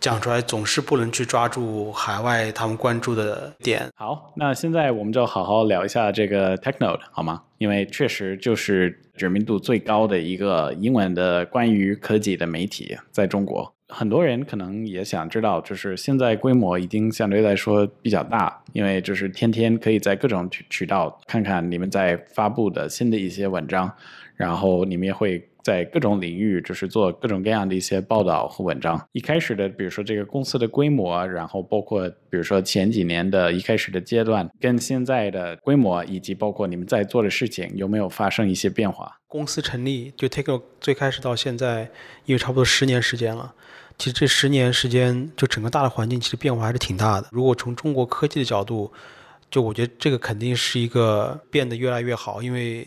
[0.00, 3.90] 讲出来总是不能去抓住海外他们关注的点。
[3.96, 7.42] 好，那现在我们就好好聊一下这个 TechNode 好吗？
[7.58, 13.72] 因为确实就是知名度最高的一个英文的关于科技的媒体，在中国。
[13.88, 23.90] 很多人可能也想知道，就是现在规模已经相对来说比较大，因为就是天天可以在各种渠渠道看看你们在发布的新的一些文章，
[24.34, 29.04] 然后你们也会在各种领域就是做各种各样的一些报道和文章。
[29.10, 39.18] 一开始的，比如说这个公司的规模，然后包括比如说前几年的一开始的阶段，跟现在的规模，以及包括你们在做的事情，有没有发生一些变化？
[39.26, 41.90] 公司成立就 Take 最开始到现在，
[42.26, 43.52] 因为差不多十年时间了。
[43.98, 47.26] 其实这十年时间，就整个大的环境其实变化还是挺大的。
[47.32, 48.92] 如果从中国科技的角度，
[49.50, 52.86] 就我觉得这个肯定是一个变得越来越好，因为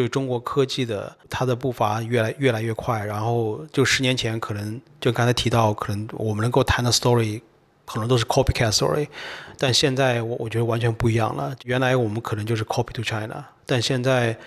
[0.00, 3.04] 这个中国科技的它的步伐越来越来越快。
[3.04, 7.42] 然后就十年前可能就刚才提到，可能我们能够谈的 story
[7.84, 9.06] 可能都是 copycat story，
[9.58, 11.54] 但现在我我觉得完全不一样了。
[11.64, 14.38] 原来我们可能就是 copy to China，但现在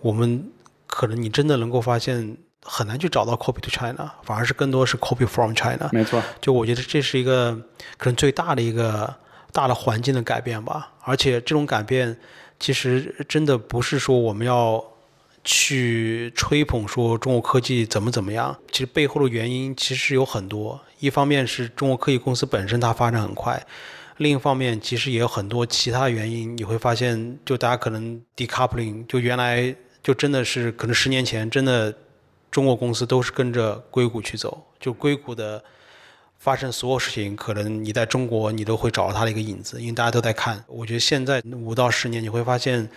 [0.00, 0.50] 我们
[0.86, 2.36] 可能你真的能够发现。
[2.70, 5.88] 很难去找到 copy to China，反而是更多是 copy from China。
[5.90, 7.58] 没错，就我觉得这是一个
[7.96, 9.14] 可能最大的一个
[9.52, 10.92] 大的环境的改变吧。
[11.00, 12.18] 而且这种改变
[12.60, 14.84] 其实真的不是说我们要
[15.50, 20.78] 去吹捧说中国科技怎么怎么样，其实背后的原因其实有很多。
[20.98, 23.66] 一方面是中国科技公司本身它发展很快，
[24.18, 26.54] 另一方面其实也有很多其他原因。
[26.54, 31.94] 你会发现，就大家可能 decoupling，就原来就真的是可能十年前真的。
[32.50, 35.62] 中国公司都是跟着硅谷去走，就硅谷的
[36.38, 40.64] 发生所有事情，可能你在中国你都会找到它的一个影子，因为大家都在看。
[40.66, 42.88] 我觉得现在五到十年你会发现，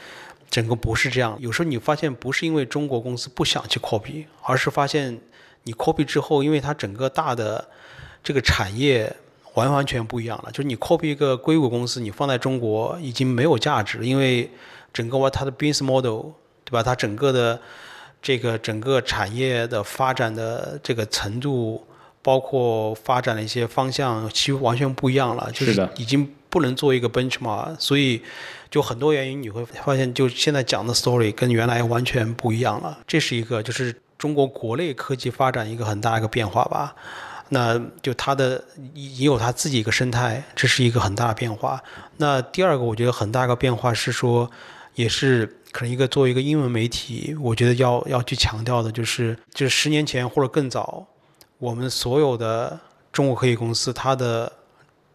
[0.51, 1.35] 整个不是这样。
[1.39, 5.19] 有时候你发现不是因为中国公司不想去 copy，而是发现
[5.63, 7.67] 你 copy 之后，因为它整个大的
[8.23, 9.11] 这个产业
[9.55, 10.51] 完完全不一样了。
[10.51, 14.51] 就是你 copy 一个硅谷公司，你放在中国已经没有价值，因为
[14.93, 16.33] 整个它的 business model，
[16.63, 16.83] 对吧？
[16.83, 17.59] 它整个的。
[18.23, 21.83] 这个整个产业的发展的这个程度，
[22.21, 28.21] 包括发展的一些方向，其实完全不一样了，就是已经不能做一个 benchmark，所以
[28.69, 32.99] 就很多原因你会发现，就现在讲的 story 跟原来完全不一样了。
[33.07, 36.93] 这是一个就是中国国内科技发展一个很大一个变化吧。
[37.49, 41.81] 那就它的也有它自己一个生态，这是一个很大的变化。
[42.17, 44.51] 那第二个我觉得很大一个变化是说，
[44.93, 45.57] 也是。
[45.73, 51.07] 可能一个作为一个英文媒体，我觉得要要去强调的就是，就是十年前或者更早，
[51.59, 52.77] 我们所有的
[53.13, 54.51] 中国科技公司，它的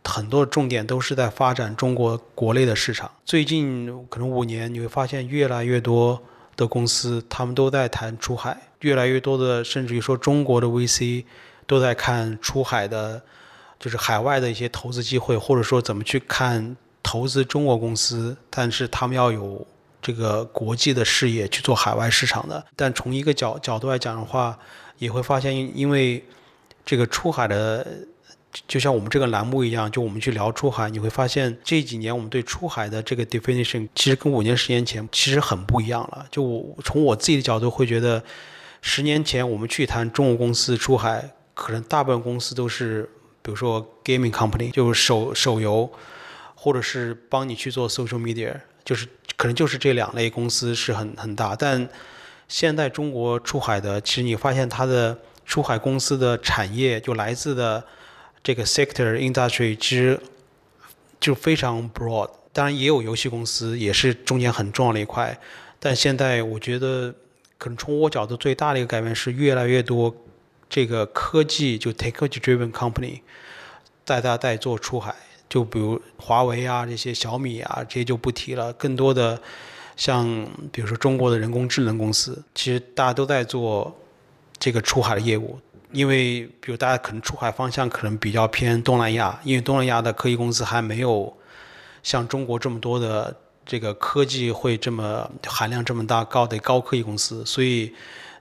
[0.07, 3.11] 很多重点都是在发展中国国内的市场。
[3.25, 6.23] 最近可能五年，你会发现越来越多
[6.57, 11.25] 的公司，他们都在谈出海，越来越多的，甚至于说中国的 VC
[11.66, 13.23] 都在看出海的，
[13.79, 19.66] 就是海外的一些投资机会，或者说怎么去看投资中国公司，但是他们要有。
[20.03, 24.57] 这个国际的视野去做海外市场的，但从一个角角度来讲的话，
[24.99, 26.25] 也会发现，因为
[26.85, 27.85] 这个出海的，
[28.66, 36.27] 就像我们这个栏目一样，就我们去聊出海，你会发现这几年我们对出海的这个 definition，其实跟五年、十年前其实很不一样了。
[36.31, 38.23] 就我从我自己的角度会觉得，
[38.81, 43.09] 十年前我们去谈中国公司出海，可能大部分公司都是，
[43.42, 45.90] 比如说 gaming company，就是手手游，
[46.55, 49.07] 或者是帮你去做 social media，就是。
[49.38, 51.87] 可能就是这两类公司是很很大，但
[52.49, 57.85] 现在中国出海的，其实你发现它的出海公司的产业就来自的
[58.47, 60.21] 这个 sector industry 其实
[61.19, 62.31] 就非常 broad。
[62.53, 65.37] 当然也有游戏公司，也是中间很重要的一块。
[65.81, 67.13] 但现在我觉得，
[67.59, 70.15] 可能从我角度最大的一个改变是，越来越多
[70.71, 73.19] 这个科技就 technology driven company
[74.05, 75.13] 带大带做出海。
[75.49, 78.73] 就比如华为啊，这些小米啊，这些就不提了。
[78.75, 79.43] 更多的
[79.97, 80.25] 像
[80.71, 83.93] 比如说中国的人工智能公司，其实大家都在做
[84.57, 85.59] 这个出海的业务。
[85.92, 91.35] 因为比如大家可能出海方向可能比较偏东南亚，因为东南亚的科技公司还没有。
[92.03, 97.92] 像中国这么多的这个科技会这么含量这么大高的高科技公司，所以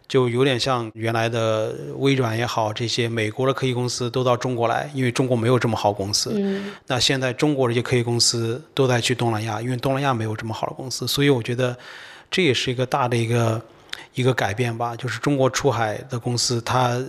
[0.08, 6.40] 就有点像原来的微软也好，这些美国的科技公司都到中国来，因为中国没有这么好公司。
[6.86, 11.76] 那现在中国这些科技公司都在去东南亚，因为东南亚没有这么好的公司，所以我觉得
[12.30, 13.60] 这也是一个大的一个
[14.14, 17.04] 一个改变吧，就是中国出海的公司它。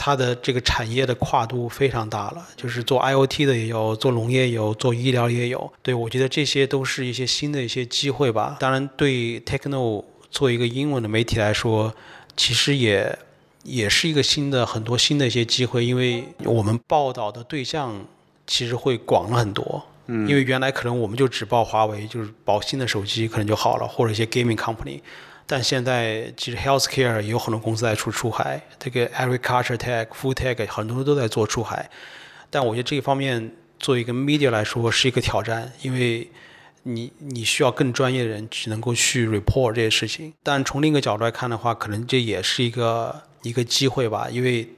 [0.00, 5.70] 它的这个产业的跨度非常大了，就是做 IOT 的也有，做农业有，做医疗也有。
[5.82, 8.56] 对我觉得这些都是一些新的一些机会吧。
[8.60, 11.92] 当然，对 Techno 做一个英文的媒体来说，
[12.36, 13.18] 其实也
[13.64, 18.06] 也是一个新的很多新的一些机会，因为我们报道的对象
[18.46, 19.84] 其实会广了很多。
[20.06, 25.00] 嗯，因为原来可能我们就只报华为，就是报新的手机可能就好了，或者一些 Gaming Company。
[25.48, 31.90] 但现在其实 healthcare 也有很多公司在出出海，这个 agriculture tech、food tech 很多都在做出海。
[32.50, 36.30] 但我觉得这一方面作为一个 media 来说是一个挑战，因为
[36.82, 40.34] 你你需要更专业的人去能够去 report 这些事情。
[40.42, 44.68] 但从另一个角度来看的话，可能这也是一个一个机会吧，因为。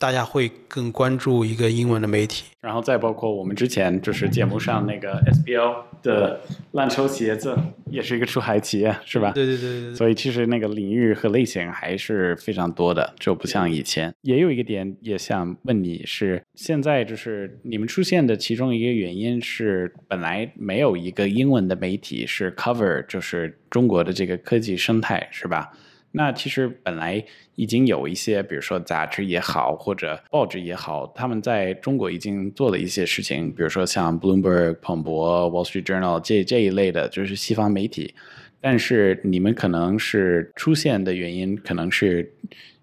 [0.00, 6.40] 大家会更关注一个英文的媒体，然后再包括我们之前就是节目上那个 SBL 的
[6.72, 7.54] 烂球鞋子，
[7.90, 9.32] 也是一个出海企业，是吧？
[9.32, 9.94] 对对对对。
[9.94, 14.10] 所以其实那个领域和类型还是非常多的，就不像以前。
[14.22, 25.70] 也有一个点也想问你是，现在就是你们出现的其中一个原因是，本来没有一个英文的媒体是 cover 就是中国的这个科技生态，是吧？
[26.12, 27.24] 那其实本来
[27.60, 38.14] 已经有一些，比如说杂志也好，或者报纸也好，他们在中国已经做了一些事情，比如说像 Bloomberg、彭博、Wall Street Journal 这这一类的，就是西方媒体。
[38.62, 42.32] 但是你们可能是出现的原因，可能是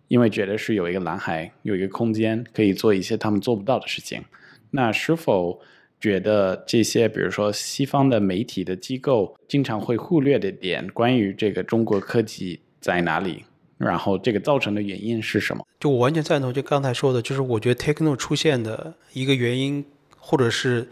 [0.09, 4.21] 因为觉得是有一个蓝海，有一个空间可以做一些他们做不到的事情。
[4.69, 5.59] 那是否
[5.99, 12.59] 觉得这些，比如说西方的媒体的机构经常会忽略的点，关于这个中国科技？
[12.79, 13.43] 在哪里？
[13.77, 15.65] 然后这个造成的原因是什么？
[15.79, 19.85] 就我完全赞同，就刚才说的，就是我觉得 Techno 出现的一个原因，
[20.17, 20.89] 或者是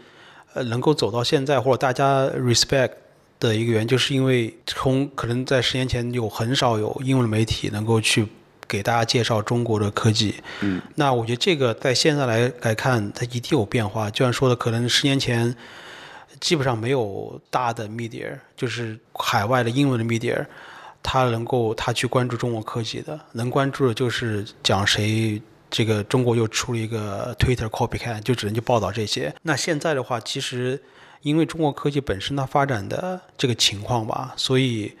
[0.54, 2.92] 呃能够走到现在，或者大家 respect
[3.40, 8.24] 的一个原因，就是因为从可能在十年前有很少有英文媒体能够去
[8.68, 10.36] 给大家介绍中国的科技。
[10.60, 10.80] 嗯。
[10.94, 14.08] 那我觉得这个在现在来来看，它一定有变化。
[14.08, 15.52] 就像说的，可能十年前
[16.38, 20.46] 基本上没有大的 media，就是海外的英文的 media。
[21.08, 25.40] 他能够他去关注中国科技的，能关注的就是讲谁
[25.70, 29.32] 这个中国又出了一个 Twitter copycat，就只能去报道这些。
[29.42, 30.82] 那现在的话，其实
[31.22, 34.92] 因为中国科技本身它发展的这个情况吧，所以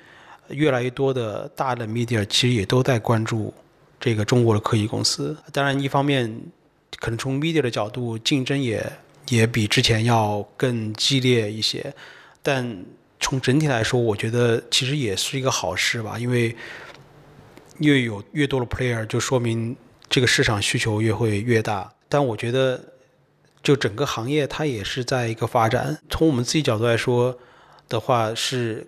[0.50, 3.52] 越来越多的大的 media 其实也都在关注
[3.98, 5.36] 这个中国的科技公司。
[5.52, 6.32] 当然，一方面
[7.00, 8.80] 可能从 media 的角度竞争也
[9.30, 11.92] 也比之前要更激烈一些，
[12.44, 12.84] 但。
[13.26, 16.54] 从整体来说，我觉得其实也是一个好事吧，因为
[17.78, 19.76] 越有越多的 player，就说明
[20.08, 21.92] 这个市场需求越会越大。
[22.08, 22.80] 但我觉得，
[23.64, 25.98] 就整个行业它也是在一个发展。
[26.08, 27.36] 从我们自己角度来说
[27.88, 28.86] 的话，是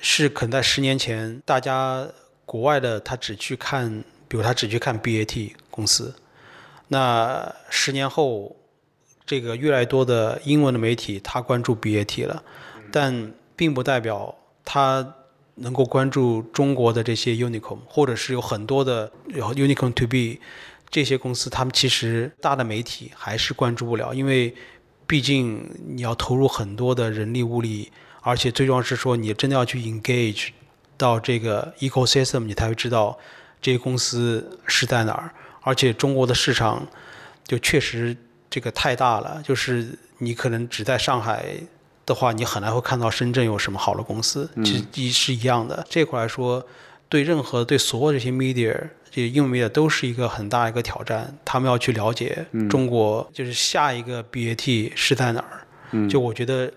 [0.00, 2.06] 是可能在十年前，大家
[2.46, 6.14] 国外的他只去看，比如他只去看 BAT 公司。
[6.86, 8.54] 那十年后，
[9.26, 12.44] 这个越来越多的英文的媒体他关注 BAT 了。
[12.92, 15.06] 但并不代表他
[15.56, 20.40] 能够关注中国的这些 unicorn，或者是有很多的 unicorn to be
[20.88, 24.54] 这些公司，他们其实大的媒体还是关注不了，因为
[25.06, 27.92] 毕竟你要投入很多的人力物力，
[28.22, 30.48] 而且最重要是说你真的要去 engage
[30.96, 33.18] 到这个 ecosystem，你才会知道
[33.60, 35.30] 这些公司是在哪儿。
[35.60, 36.88] 而且中国的市场
[37.44, 38.16] 就确实
[38.48, 41.56] 这个太大了，就是你可能只在上海。
[42.10, 45.86] 的话，你很难会看到深圳有什么好的公司，其实一是一样的。
[45.88, 46.66] 这块来说，
[47.08, 48.76] 对任何对所有这些 media，
[49.10, 51.38] 这些英文 media 都是一个很大一个挑战。
[51.44, 56.08] 他们要去了解中国，就是下一个 BAT 是在哪儿。
[56.08, 56.72] 就我觉得，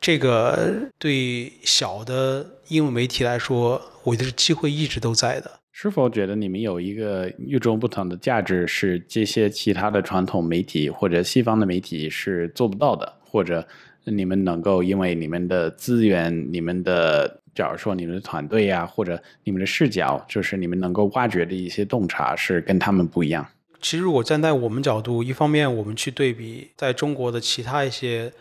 [0.00, 5.60] 这个对小的英文媒体来说，我觉得机会一直都在的。
[5.70, 13.64] 是否觉得你们有一个与众不同的价值，是这些其他的传统媒体或者西方的媒体是做不到的，或者
[14.10, 23.46] 你们能够因为你们的资源、你们的，假如说你们的团队呀，或者你们的视角，就是你们能够挖掘的一些洞察，是跟他们不一样。
[23.80, 28.32] 其实，如果站在我们角度，一方面我们去对比在中国的其他一些。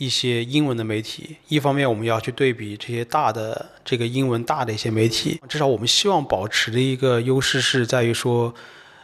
[0.00, 8.54] 一些英文的媒体，一方面我们要去对比这些大的这个英文大的一些媒体，至少我们希望保持的一个优势是在于说，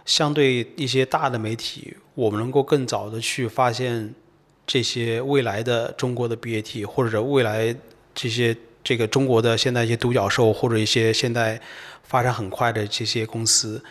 [0.04, 4.14] 相对一些大的媒体，我们能够更早的去发现
[4.66, 7.74] 这些未来的中国的 BAT，或者未来
[8.14, 11.60] 这些这个中国的现在一些独角兽，或者一些现在
[12.02, 13.82] 发展很快的这些公司，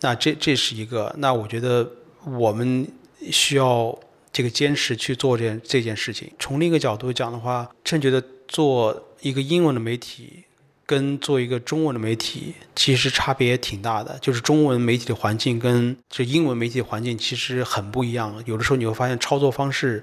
[0.00, 1.90] 那这这是一个，那我觉得
[2.24, 2.86] 我们
[3.30, 3.98] 需要。
[4.32, 6.30] 这个坚持去做这件这件事情。
[6.38, 10.44] 从另一个角度讲的话，真觉得做一个英文的媒体
[10.90, 14.18] 跟做一个中文的媒体其实差别也挺大的。
[14.20, 18.42] 就是中文媒体的环境跟这英文媒体的环境其实很不一样。
[18.44, 20.02] 有的时候你会发现操作方式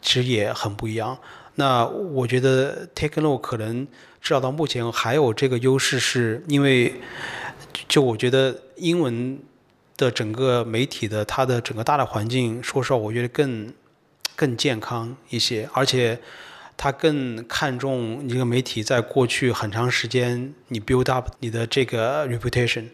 [0.00, 1.18] 其实也很不一样。
[1.56, 3.84] 那我觉得 Takeno 可能
[4.20, 6.94] 至少到目前还有这个优势，是因为
[7.88, 9.40] 就我觉得英文。
[10.00, 13.70] 的整个媒体的它的整个大的环境，说实话，我觉得更
[14.34, 16.18] 更健康一些，而且
[16.82, 22.86] 他更看重一个媒体在过去很长时间你 build up 你的这个 reputation。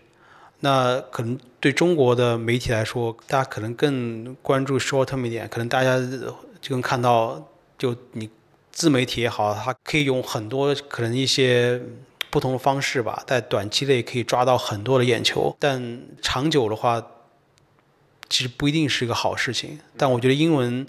[0.59, 6.01] 那可能对中国的媒体来说，大家可能更关注 short term 一点，可能大家
[6.61, 8.29] 就能看到，就你
[8.73, 11.81] 自媒体也好，它可以用很多可能一些。
[12.29, 17.03] 不同的方式吧，在短期内可以抓到很多的眼球，但长久的话，
[18.29, 19.79] 其实不一定是一个好事情。
[19.97, 20.87] 但我觉得英文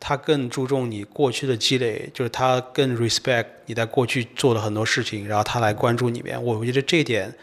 [0.00, 6.42] 他更注重你过去的积累，就是他更 respect 你在过去做的很多事情，然后他来关注里面。
[6.42, 7.34] 我觉得这点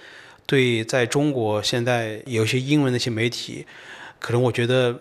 [0.45, 3.65] 对在中国现在有些英文的一些媒体，
[4.19, 4.99] 可能我觉得。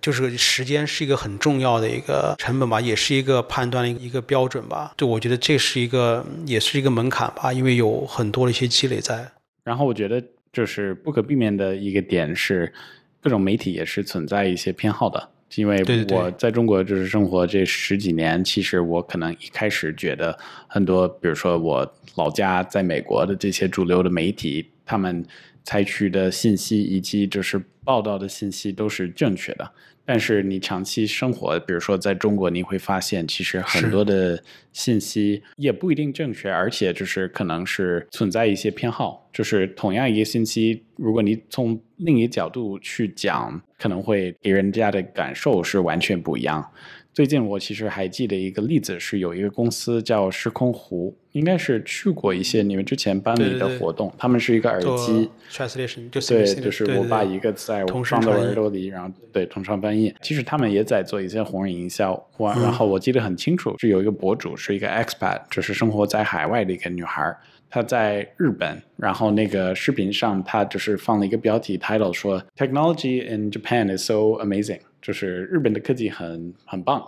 [0.00, 4.94] 就是时间是一个很重要的一个成本吧，也是一个判断的一个标准吧。
[4.96, 9.30] 对，我觉得这是一个，也是一个门槛吧，因为有很多的一些积累在。
[9.64, 10.22] 然后我觉得
[10.52, 12.72] 就是不可避免的一个点是，
[13.20, 15.28] 各种媒体也是存在一些偏好的。
[15.56, 25.24] 因为我在中国就是生活这十几年，其实我可能一开始觉得很多，比如说我老家在美国的这些主流的媒体，他们。
[25.64, 29.70] 采取的信息以及就是报道的信息都是正确的，
[30.04, 34.42] 但是你长期生活，比如说在中国，你会发现其实很多的
[34.72, 46.68] 信息也不一定正确，而且就是可能是存在一些偏好，就是同样一个信息，如果你从另一个角度去讲，可能会给人家的感受是完全不一样。
[47.14, 54.10] 最近我其实还记得一个例子，是有一个公司叫时空湖，应该是去过一些你们之前班里的活动。
[54.16, 60.14] 他们是一个耳机，translation，就对，就是我把一个在放到耳朵里，然后对同声翻译。
[60.22, 67.36] 其实他们也在做一些红人营销，哇，然后我记得很清楚，是有一个博主，是一个 expat，就是生活在海外的一个女孩，
[67.68, 74.80] 她在日本，然后那个视频上她就是放了一个标题 title 说，Technology in Japan is so amazing。
[75.02, 77.06] 就是日本的科技很很棒，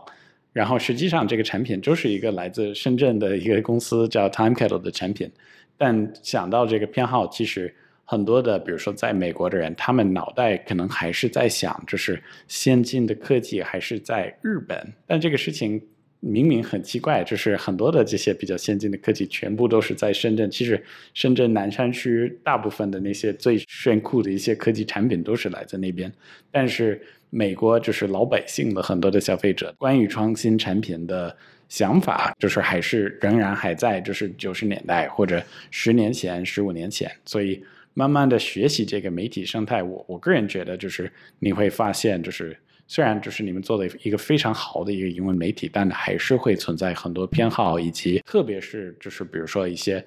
[0.52, 5.30] 然后实际上这个产品就是一个来自深圳的一个公司叫 Time Kettle 的产品，
[5.78, 7.74] 但想到这个偏好，其实
[8.04, 15.80] 很多的，比如说在美国的人，他们脑袋可能还是在想，就是先进的科技还是在日本，但这个事情。
[16.26, 20.50] 明明很奇怪，就是很多的这些比较先进的科技全部都是在深圳。
[20.50, 26.10] 其实深圳南山区大部分的那些最炫酷的一些科技产品都是来自那边。
[26.50, 26.98] 但是
[27.28, 31.36] 美国就是老百姓的很多的消费者关于创新产品的
[31.68, 37.10] 想法，就是还是仍然还在就是九十年代或者十年前、十五年前。
[37.26, 37.62] 所以
[37.92, 42.56] 慢慢的学习这个媒体生态，我我个人觉得就是你会发现就是。
[42.86, 50.04] 虽然就是你们做的一个非常好的一个英文媒体，但还是会存在很多偏好，以及特别是就是比如说一些。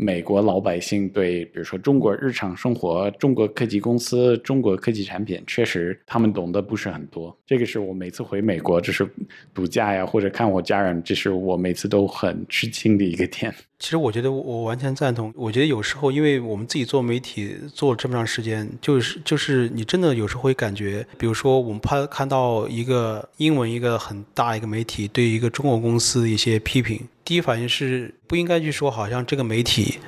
[0.00, 7.36] 美国老百姓对，比如说中国日常生活、中国科技公司、中国科技产品，确实他们懂得不是很多。
[7.44, 9.04] 这个是我每次回美国，就是
[9.52, 13.52] 度假呀，或者看我家人，这是我每次都很吃惊的一个点。
[13.80, 15.32] 其实我觉得我完全赞同。
[15.36, 27.00] 我觉得有时候，因为我们自己做媒体做了这么长时间，就是就是你真的有时候会感觉，比如说我们拍看到一个英文一个很大一个媒体对一个中国公司的一些批评。
[27.28, 29.98] 第一反应是不应该去说，好像这个媒体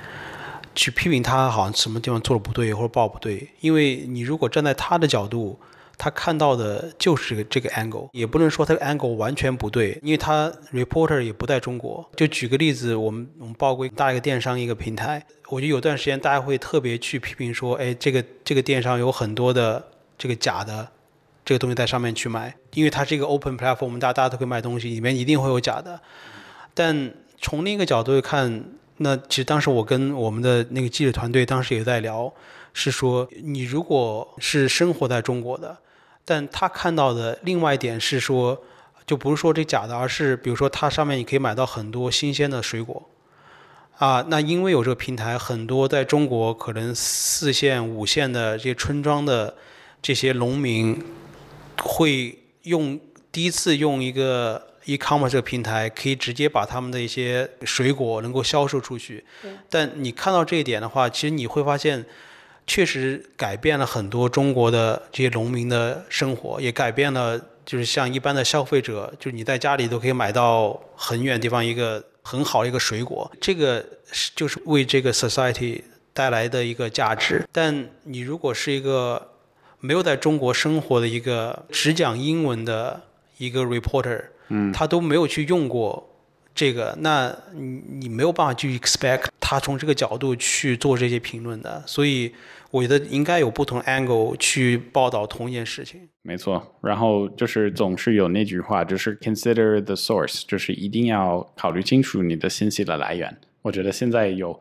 [0.74, 3.46] 去批评他，好像什么地方做的不对或者报不对。
[3.60, 5.60] 因为你如果站在他的角度，
[5.98, 12.10] 他看到的就是这个 angle，也不能说他的 angle 完全不对，因为他 reporter 也不在中国。
[12.16, 20.88] 就举个例子，我们我们报过大一个电商一个平台，我觉得有段时间大家会特别去批评说，哎，这个这个电商有很多的这个假的
[21.44, 26.00] 这个东西在上面去卖，因为它是一个 open platform，我们大家大家都可以卖东西，里面一定会有假的。
[26.74, 28.64] 但从另一个角度看，
[28.98, 32.32] 那其实当时我跟我们的那个记者团队当时也在聊，
[32.72, 35.76] 是说你如果是生活在中国的。
[36.22, 38.62] 但他看到的另外一点是说，
[39.04, 43.08] 就不是说这假的，而是比如说它上面你可以买到很多新鲜的水果，
[43.96, 49.56] 啊，那因为有这个平台，很多在中国可能四线、五线的这些村庄的
[50.00, 51.02] 这些农民，
[51.82, 53.00] 会用
[53.32, 59.24] 第一次用一个 e-commerce 这个平台，可以直接把他们的一些水果能够销售出去。
[59.68, 62.04] 但你看到这一点的话，其实你会发现。
[62.66, 77.44] 确实改变了很多中国的这些农民的生活，也改变了就是像一般的消费者，就是你在家里都可以买到很远地方一个很好的一个水果，这个是就是为这个 society 带来的一个价值。
[77.50, 79.32] 但你如果是一个
[79.80, 83.02] 没有在中国生活的一个只讲英文的
[83.38, 86.06] 一个 reporter，嗯，他都没有去用过。
[86.52, 92.30] 这个，那你你没有办法去 expect 他从这个角度去做这些评论的，所以
[92.70, 96.08] 我觉得应该有不同 angle 去报道同一件事情。
[96.22, 103.34] 没错，然后就是总是有那句话，就是 consider the source，就是一定要考虑清楚你的信息的来源。
[103.62, 104.60] 我觉得现在有。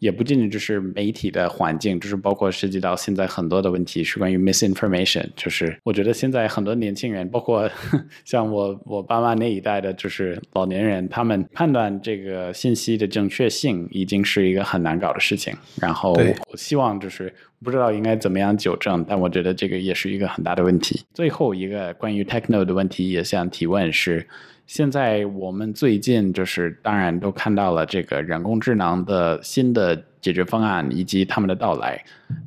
[0.00, 5.24] 也不仅仅就是媒体的环境，就是包括涉及到现在很多的问题是关于 misinformation。
[5.36, 7.70] 就是我觉得现在很多年轻人，包括
[8.24, 15.54] 像我我爸妈那一代的，就是老年人，他们判断这个信息的正确性已经是一个很难搞的事情。
[15.80, 16.12] 然后
[16.50, 17.32] 我希望就是
[17.62, 21.02] 不知道应该怎么样纠正，但我觉得这个也是一个很大的问题。
[21.14, 24.26] 最后一个关于 techno 的问题也想提问是。
[24.70, 32.00] 现在我们最近就是当然都看到了这个人工智能的新的解决方案以及他们的到来。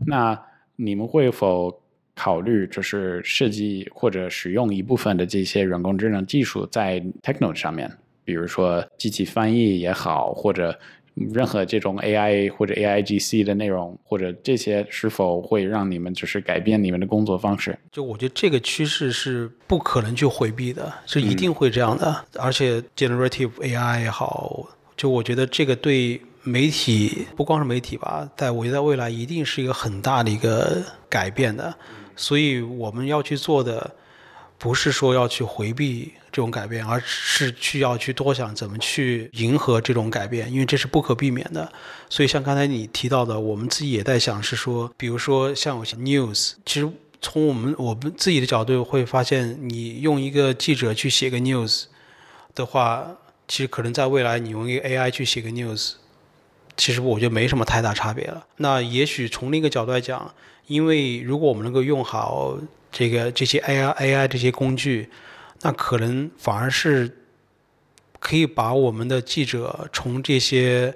[0.08, 0.42] 那
[0.78, 1.78] 你们会否
[2.16, 7.92] 考虑就是设计或者使用一部分的这些人工智能技术在 Techno 上面，
[8.24, 10.80] 比如说机器翻译也好，或者？
[11.16, 17.78] 任何这种 AI 或者 AIGC 的内容，或者这些是否会让你们就是改变你们的工作方式？
[17.92, 22.26] 就我觉得这个趋势是不可能去回避的，是一定会这样的。
[22.40, 31.74] 而且 Generative AI 也好，就我觉得这个对媒体不光是媒体吧，在我觉得未来一定是一个很大的一个改变的。
[32.16, 33.96] 所以我们要去做的。
[34.60, 41.72] 不是说要去回避这种改变，而是需要去多想怎么去迎合这种改变，因为这是不可避免的。
[42.10, 46.90] 所以像刚才你提到的，我们自己也在想，是说，比如说像有些 news，其实
[47.22, 51.84] 从我们我们自己的角度会发现，你用一个记者去写个 news
[52.56, 53.16] 的话，
[53.48, 55.94] 其实可能在未来你用一个 AI 去写个 news，
[56.76, 58.44] 其实我觉得没什么太大差别了。
[58.58, 60.34] 那也许从另一个角度来讲，
[60.66, 62.58] 因为如果我们能够用好。
[62.96, 65.10] 这个这些 AI AI 这些工具，
[65.64, 67.18] 那可能反而是
[68.20, 70.94] 可以把我们的记者从这些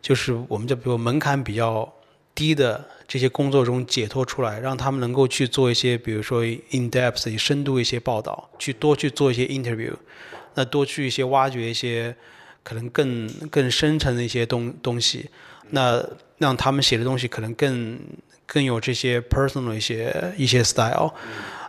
[0.00, 1.92] 就是我们就比如门槛比较
[2.34, 9.92] 低的这些工作中解脱出来，让他们能够去做一些比如说 in depth 深度一些报道，去多去做一些 interview，
[10.54, 12.16] 那多去一些挖掘一些
[12.62, 15.28] 可能更更深层的一些东东西，
[15.70, 16.02] 那
[16.38, 17.98] 让他们写的东西可能更。
[18.46, 21.10] 更有这些 personal 一些一些 style，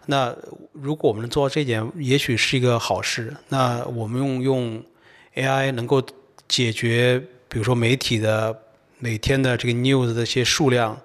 [0.07, 0.35] 那
[0.71, 3.35] 如果我们能做到这一点，也许是一个好事。
[3.49, 4.83] 那我们用用
[5.35, 6.01] AI 能够
[6.47, 8.55] 解决，比如说媒体的
[8.99, 10.99] 每天的这个 news 的一些数量，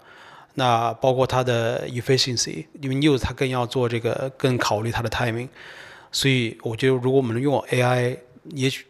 [0.54, 5.48] 那包括它的 efficiency，因为 news 它更要做这个，更考虑它的 timing。
[6.12, 8.16] 所以我觉得，如果我们能用 AI，
[8.54, 8.84] 也许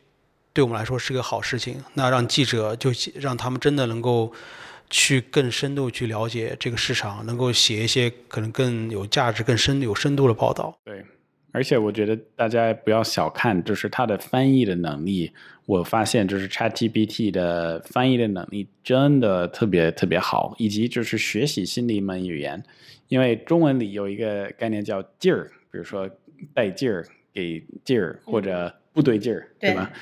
[0.53, 1.83] 对我们来说是个好事情。
[1.95, 4.33] 那让记者就让他们真的能够。
[4.91, 10.77] 去更深度去了解这个市场，能够写一些可能更有价值、更深有深度的报道。
[10.85, 11.03] 对，
[11.53, 15.33] 而且我觉得大家不要小看，就是它的翻译的能力。
[15.67, 22.61] 我发现，就是 ChatGPT 的翻译的能力真的特别特别好，以及就是学习新的一门语言。
[23.07, 26.11] 因为中文里有一个概念叫劲儿，比如说
[26.53, 29.93] 带劲儿、给劲儿或者不对劲儿，对吧？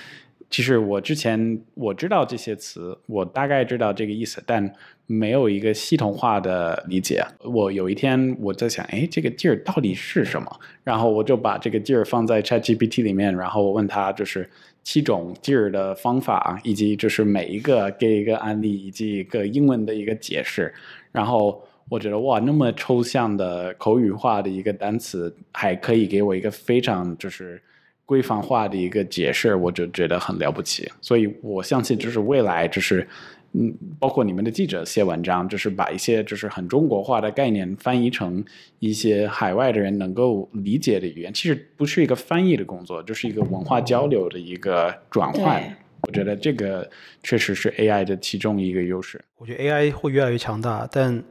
[0.50, 4.72] 其实我之前我知道这些词，我大概知道这个意思，但
[5.06, 7.22] 没有一个系统化的理解。
[7.44, 10.50] 我有一天我在想，哎，这个劲儿到底是什么？
[10.84, 14.48] 然后我就把这个劲儿放在 ChatGPT 里面，然后我问他就是
[14.82, 20.72] 七种劲儿的方法，以及就是每一个给一个案例以及一个英文的一个解释。
[21.12, 27.60] 然后我觉得哇，那么抽象的口语化的一个单词，还可以给我一个非常就是
[28.08, 30.90] 规范化的一个解释，我就觉得很了不起。
[31.02, 33.06] 所以我相信，就是未来就是。
[33.52, 38.44] 嗯，包括你们的记者写文章，就是把一些就是很中国化的概念翻译成
[38.78, 45.62] 一些海外的人能够理解的语言，其实不是一个翻译的工作，就是一个文化交流的一个转换。
[46.02, 46.86] 我觉得这个
[47.22, 49.18] 确实是 AI 的其中一个优势。
[49.38, 51.24] 我觉得 AI 会越来越强大，但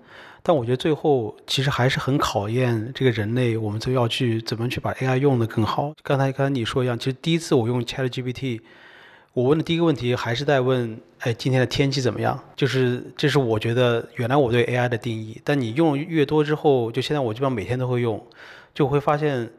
[0.48, 5.94] 但我觉得最后其实还是很考验这个人类，我们就要去怎么去把 AI 用的更好。
[6.02, 8.62] 刚才跟你说一样，其实第一次我用 ChatGPT。
[9.34, 12.42] 我问的第一个问题还是在问，哎，今天的天气怎么样？
[12.56, 15.42] 就是这是我觉得原来我对 AI 的定义。
[15.44, 18.26] 但你用越多之后，就现在我基本上每天都会用，
[18.74, 19.52] 就会发现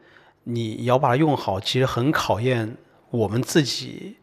[0.45, 2.75] 你要把它用好，其实很考验
[3.11, 4.15] 我们自己。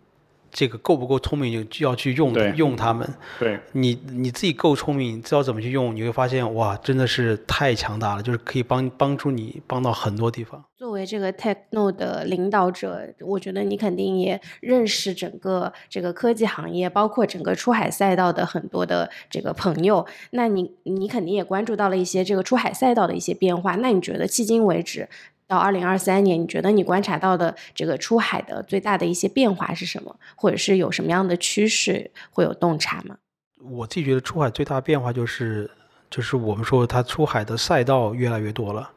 [0.56, 3.06] 这个够不够聪明，就要去用用它们。
[3.38, 10.64] 对，你你自己够聪明，知道怎么去用，你会发现哇，真的是太强大了，就是可以帮帮助你帮到很多地方。
[10.74, 20.06] 作为这个 techno 的领导者，我觉得你肯定也认识整个这个科技行业，包括整个出海赛道的很多的这个朋友。
[20.30, 23.76] 那你你肯定也关注到了一些这个出海赛道的一些变化。
[23.76, 25.06] 那你觉得迄今为止？
[25.48, 30.18] 到二零二三年，你觉得你观察到的这个出海的最大的一些变化是什么？
[30.34, 33.16] 或者是有什么样的趋势会有洞察吗？
[33.60, 35.70] 我自己觉得出海最大的变化就是，
[36.10, 38.90] 就是我们说它出海的赛道越来越多了，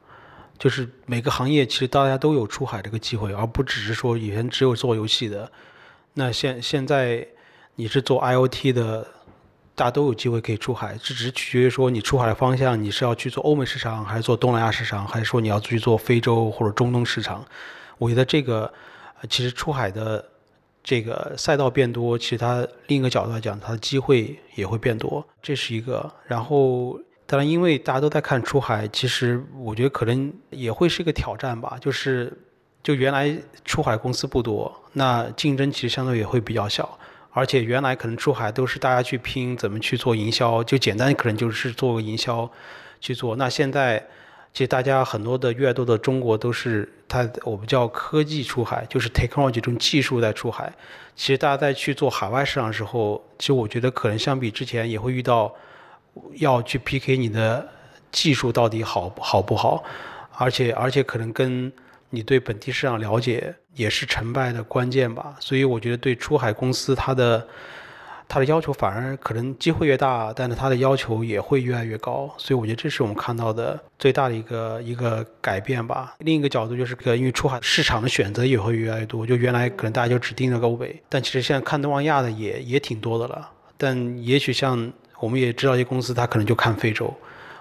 [0.57, 5.51] 就是每个行业其实大家都有出海这个机会，而不只是说以前只有做游戏的。
[6.13, 7.27] 那现现在
[7.75, 9.07] 你是做 IOT 的。
[9.79, 17.45] 大家都有机会可以出海，这只是取决于说你出海的方向，你是要去做欧美市场，还是做东南亚市场，还是说你要去做非洲或者中东市场？
[17.97, 18.69] 我觉得这个
[19.29, 20.25] 其实出海的
[20.83, 26.11] 这个赛道变多，其实它另一个角度来讲，它的机会也会变多，这是一个。
[26.27, 32.37] 然后当然，因为大家都在看出海，其实我觉得可能也会是一个挑战吧，就是
[32.83, 36.98] 就原来出海公司不多，那竞争其实相对也会比较小。
[37.39, 42.51] 而且原来可能出海都是大家去拼怎么去做营销，就简单可能就是做个营销
[42.99, 43.37] 去做。
[43.37, 43.97] 那现在
[44.51, 50.69] 其实大家很多的越来越多的中国都是它我们叫科技出海，就是 technology 这种技术在出海。
[51.15, 55.55] 其实大家在去做海外市场的时候，其实我觉得可能相比之前也会遇到
[56.35, 57.65] 要去 PK 你的
[58.11, 59.81] 技术到底好好不好，
[60.37, 61.71] 而且而且可能跟
[62.09, 67.47] 你对本地市场了解也是成败的关键吧，所以我觉得对出海公司它的
[68.27, 76.15] 它的要求反而可能机会越大，但是它的要求也会越来越高，所以我觉得这是我们看到的最大的一个一个改变吧。
[76.19, 83.49] 另一个角度就是，因为出海市场的选择也会越来越多，就原来可能大家就只盯着欧北，但其实现在看东南亚的也也挺多的了。
[83.77, 87.13] 但也许像我们也知道一些公司，它可能就看非洲，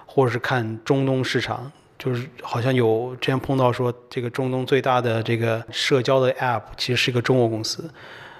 [0.05, 1.71] 或者是看中东市场。
[1.99, 7.87] 就是好像有之前碰到说，这个中东最大的这个社交的 App 其实是一个中国公司，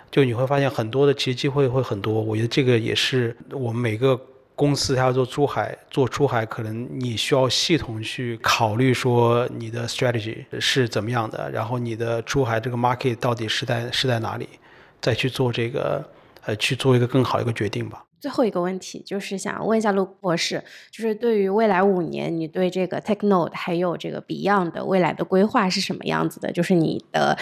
[0.09, 2.21] 就你会发现很多的其实机会会很多。
[2.21, 4.19] 我觉得这个也是我们每个
[4.55, 14.47] 公司它要做出海，做出海可能你需要系统去考虑说你的 strategy 是怎么样的，然后你的出海这个 market 到底是在是在哪里，
[15.01, 16.03] 再去做这个
[16.45, 18.03] 呃去做一个更好一个决定吧。
[18.19, 26.51] 最后一个问题就是想问一下陆博士，就是对于未来五年，你对这个 Technode 还有这个 Beyond 的未来的规划是什么样子的？
[26.51, 27.37] 就是你的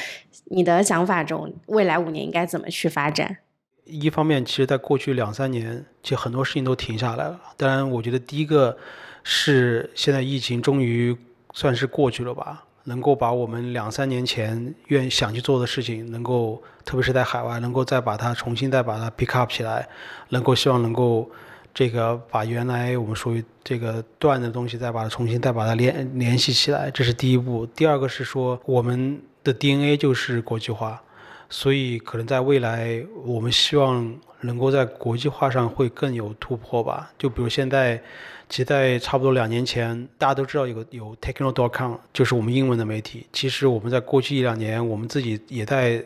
[0.45, 3.38] 你的想法中，未来五年应该怎么去发展？
[3.86, 7.39] 一方面，其实在过去两三年，其实很多事情都停下来了。
[7.55, 8.78] 当然，我觉得第一个
[9.23, 11.17] 是现在疫情终于
[11.53, 12.66] 算是过去了吧。
[12.88, 19.88] 能够把我们两三年前愿想去做的事情，能够特别是在海外，能够再把它重新再把它 pick up 起来，
[20.29, 21.29] 能够希望能够
[21.73, 27.65] 这个把原来我们属于这个断的东西再把它重新再把它联联系起来，这是第一步。
[27.65, 31.01] 第二个是说我们的 DNA 就是国际化，
[31.49, 37.11] 所以可能在未来我们希望能够在国际化上会更有突破吧。
[37.17, 38.01] 就比如现在。
[38.49, 43.27] 其实，在差不多两年前，大家都知道有个有 Techno.com，就是我们英文的媒体。
[43.33, 46.01] 其实我们在过去一两年，我们自己也在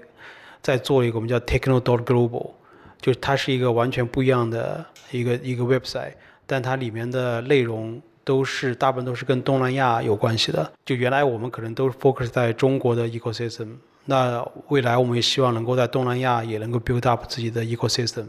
[0.60, 2.50] 在做一个我们叫 Techno.global，
[3.00, 6.14] 就是它是一个完全不一样的一个一个 website，
[6.48, 10.72] 但它里面的内容都是大部分都是跟东南亚有关系的。
[10.84, 13.76] 就原来我们可能都是 focus 在中国的 ecosystem，
[14.06, 18.26] 那未来我们也希望能够在东南亚也能够 build up 自己的 ecosystem。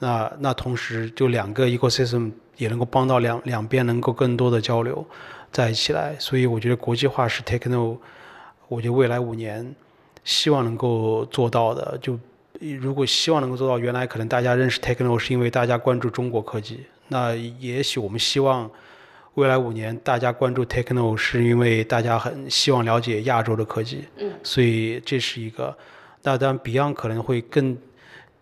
[0.00, 2.32] 那那同时就两个 ecosystem。
[2.56, 5.04] 也能够帮到两两边能够更多的交流
[5.50, 7.96] 在一起来，所以我觉得国际化是 Techno，
[8.68, 9.74] 我觉得未来五年
[10.24, 11.98] 希望能够做到的。
[12.00, 12.18] 就
[12.80, 18.70] 如果希望能够做到，原来可能大家认识 Techno 是因为大家关注中国科技，那也许我们希望
[19.34, 25.76] 未来五年大家关注 techno 是因为大家很希望了解亚洲的科技，嗯，所以这是一个。
[26.22, 27.76] 那当然 Beyond 可能会更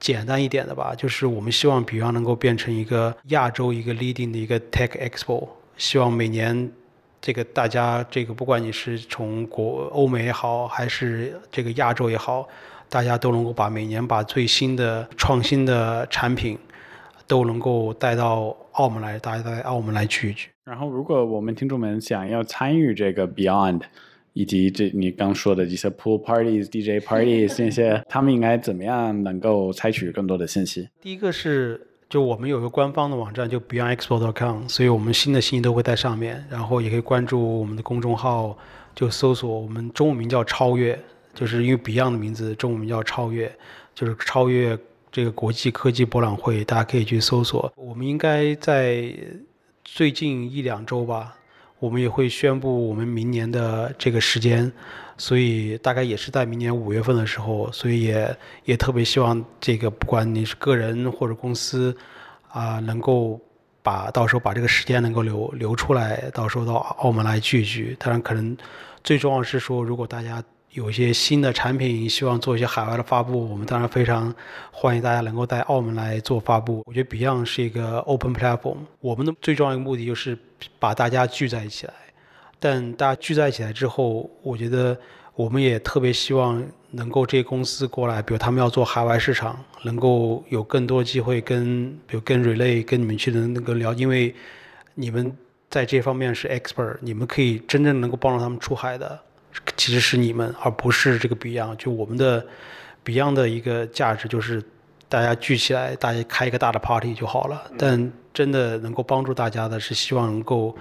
[0.03, 6.73] 简单一点的吧，就是我们希望 Beyond 能够变成一个亚洲一个 leading 的一个 tech expo，希望每年
[7.21, 12.49] 这个大家这个不管你是从国欧美也好，还是这个亚洲也好，
[12.89, 16.59] 大家都能够把每年把最新的创新的产品
[17.29, 20.49] 都能够带到澳门来，大家在澳门来聚一聚。
[20.65, 23.83] 然后，如果我们听众们想要参与这个 Beyond，
[24.33, 30.89] 以及这你刚说的这些 pool parties、DJ parties 这些，他们应该怎么样能够采取更多的信息？
[31.01, 38.57] 第一个是，就我们有个官方的网站，就 beyondexpo.com，所以我们新的信息都会在上面，然后也可以关注我们的公众号，
[38.95, 40.99] 就搜索我们中文名叫超越，
[41.35, 43.55] 就是因为 Beyond 的名字，中文名叫超越，
[43.95, 44.79] 就是超越
[45.11, 47.73] 这个国际科技博览会，大家可以去搜索。
[47.77, 49.15] 我们应该在。
[49.85, 51.37] 最近一两周吧，
[51.83, 54.71] 我们也会宣布我们明年的这个时间，
[55.19, 61.97] 所以大概也是在明年五月份的时候，所以也也特别希望这个不管你是个人或者公司，
[62.49, 63.41] 啊，能够
[63.83, 67.97] 把到时候把这个时间能够留留出来，到时候到澳门来聚一聚。
[67.99, 68.57] 当然，可能
[69.03, 70.41] 最重要是说，如果大家。
[70.73, 74.35] 有一些新的产品，希望做一些海外的发布，我们当然非常
[74.71, 76.83] 欢迎大家能够在澳门来做发布。
[76.87, 80.37] 我觉得 Beyond 是一个 open platform，我们的最重要的目的就是
[80.79, 81.93] 把大家聚在一起来。
[82.59, 84.97] 但大家聚在一起来之后，我觉得
[85.35, 94.35] 我们也特别希望能够这些公司过来，比如他们要做海外市场，能够有更多机会跟，比如跟 Relay 跟你们去的那个聊，因为
[94.95, 95.37] 你们
[95.69, 99.21] 在这方面是 expert，你们可以真正能够帮助他们出海的。
[99.83, 101.75] 其实是你们，而不是这个 Beyond。
[101.75, 102.47] 就我们的
[103.05, 104.63] Beyond 的一个价值，就是
[105.09, 107.69] 大家聚起来，大家开一个大的 party 就好了。
[107.77, 110.77] 但真的能够帮助大家的是，希望能够，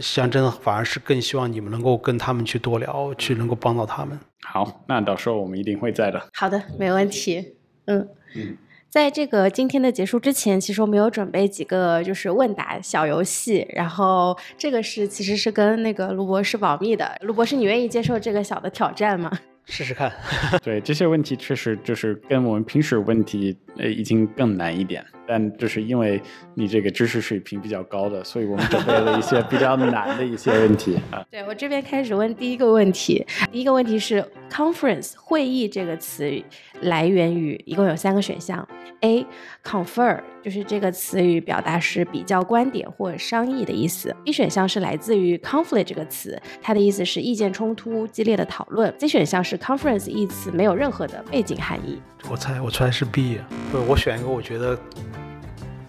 [0.00, 4.18] 像真的反而是更希望你们能够跟他们去多聊，去能够帮到他们。
[4.42, 6.28] 好，那到时候我们一定会在的。
[6.32, 7.54] 好的，没问题。
[7.84, 8.56] 嗯嗯。
[8.90, 17.16] 在这个今天的结束之前，其实我们有准备几个就是问答小游戏，然后这个是其实是跟那个卢博士保密的。
[17.20, 19.30] 卢博士，你愿意接受这个小的挑战吗？
[19.66, 20.10] 试试看。
[20.64, 25.04] 对这些问题，确实就是跟我们平时问题呃已经更难一点。
[25.28, 26.20] 但就是因为
[26.54, 31.22] 你这个知识水平比较高的，所以我们准备了一些比较难的一些问题啊。
[31.30, 36.42] 对我这边开始问第一个问题，第一个问题是 conference 会议这个词
[36.80, 38.66] 来源于一共有三个选项
[39.02, 39.26] ：A
[39.62, 52.00] confer 就是这个词语表达是比较观点或商议的意思；B 选项是来自于 conflict 这个词，它的意思是意见冲突、激烈的讨论；C 选项是 conference 一词没有任何的背景含义。
[52.30, 53.38] 我猜我猜是 B，
[53.70, 54.78] 不，我选一个我觉得。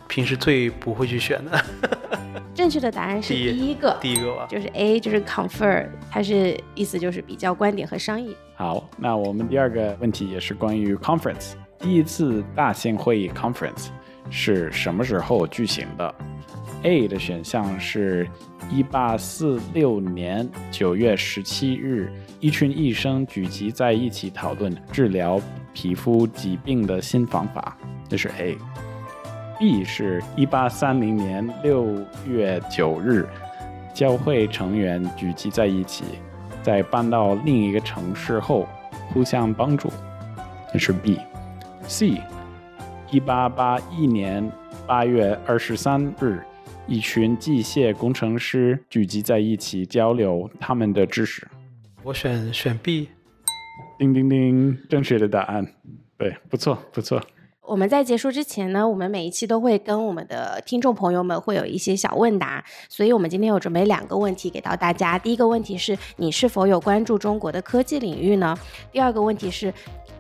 [0.10, 1.64] 平时最不会去选的，
[2.54, 8.36] 正确的答案是第一个，第一个吧，就是 A，就是 confer，它是意思就是比较观点和商议。
[8.56, 13.90] 好，那我们第二个问题也是关于 conference，第一次大型会议 conference
[14.32, 16.16] 是什么时候举行的
[16.82, 18.28] ？A 的选项是
[18.72, 25.40] 一八四六年九月十七日，一群医生聚集在一起讨论治疗
[25.72, 27.78] 皮肤疾病的新方法，
[28.10, 28.58] 这是 A。
[29.60, 31.94] B 是一八三零年六
[32.26, 33.28] 月九日，
[33.94, 36.06] 教会成员聚集在一起，
[36.64, 38.66] 在搬到另一个城市后
[39.10, 39.92] 互相帮助，
[40.72, 41.20] 这是 B。
[41.84, 42.22] C，
[43.12, 44.50] 一八八一年
[44.88, 46.42] 八月二十三日，
[46.88, 51.46] 一群机械工程师聚集在一起交流他们的知识。
[52.02, 53.10] 我选选 B。
[53.98, 55.68] 叮叮叮，正确的答案。
[56.18, 57.22] 对，不错不错。
[57.70, 65.20] 我们在结束之前呢，我们每一期都会跟我们的听众朋友们会有一些小问答，所以我们今天有准备两个问题给到大家。
[65.20, 68.58] 第一个问题是你是否有关注中国的科技领域呢？
[68.92, 69.72] 第二个问题是。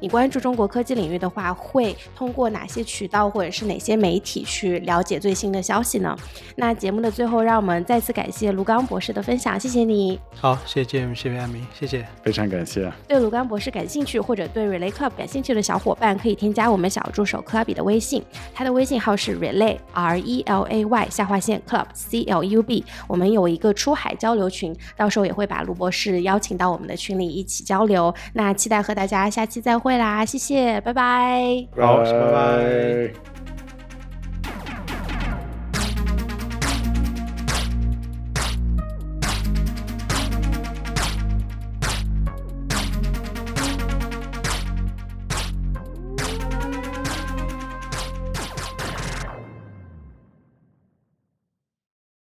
[0.01, 6.15] 你关注中国科技领域的话，会通过哪些渠道或者是哪些媒体去了解最新的消息呢？
[6.55, 10.17] 那节目的最后，让我们再次感谢卢刚博士的分享，谢谢你。
[10.33, 12.89] 好，谢谢 James，谢谢阿明，谢谢，非常感谢。
[13.09, 18.23] 对卢刚博士感兴趣或者对 Relay Club 感兴趣的小伙伴，可以添加我们小助手 Club 的微信，
[18.53, 22.83] 他的微信号是 Relay R E L A Y 下划线 Club C L U B。
[23.07, 28.11] 我们有一个出海交流群，到时候也会把卢博士邀请到我们的群里一起交流。
[28.33, 29.99] 那期待和大家下期再会。
[29.99, 31.67] 啦，谢谢，拜拜。
[31.75, 31.83] 拜
[32.31, 33.38] 拜。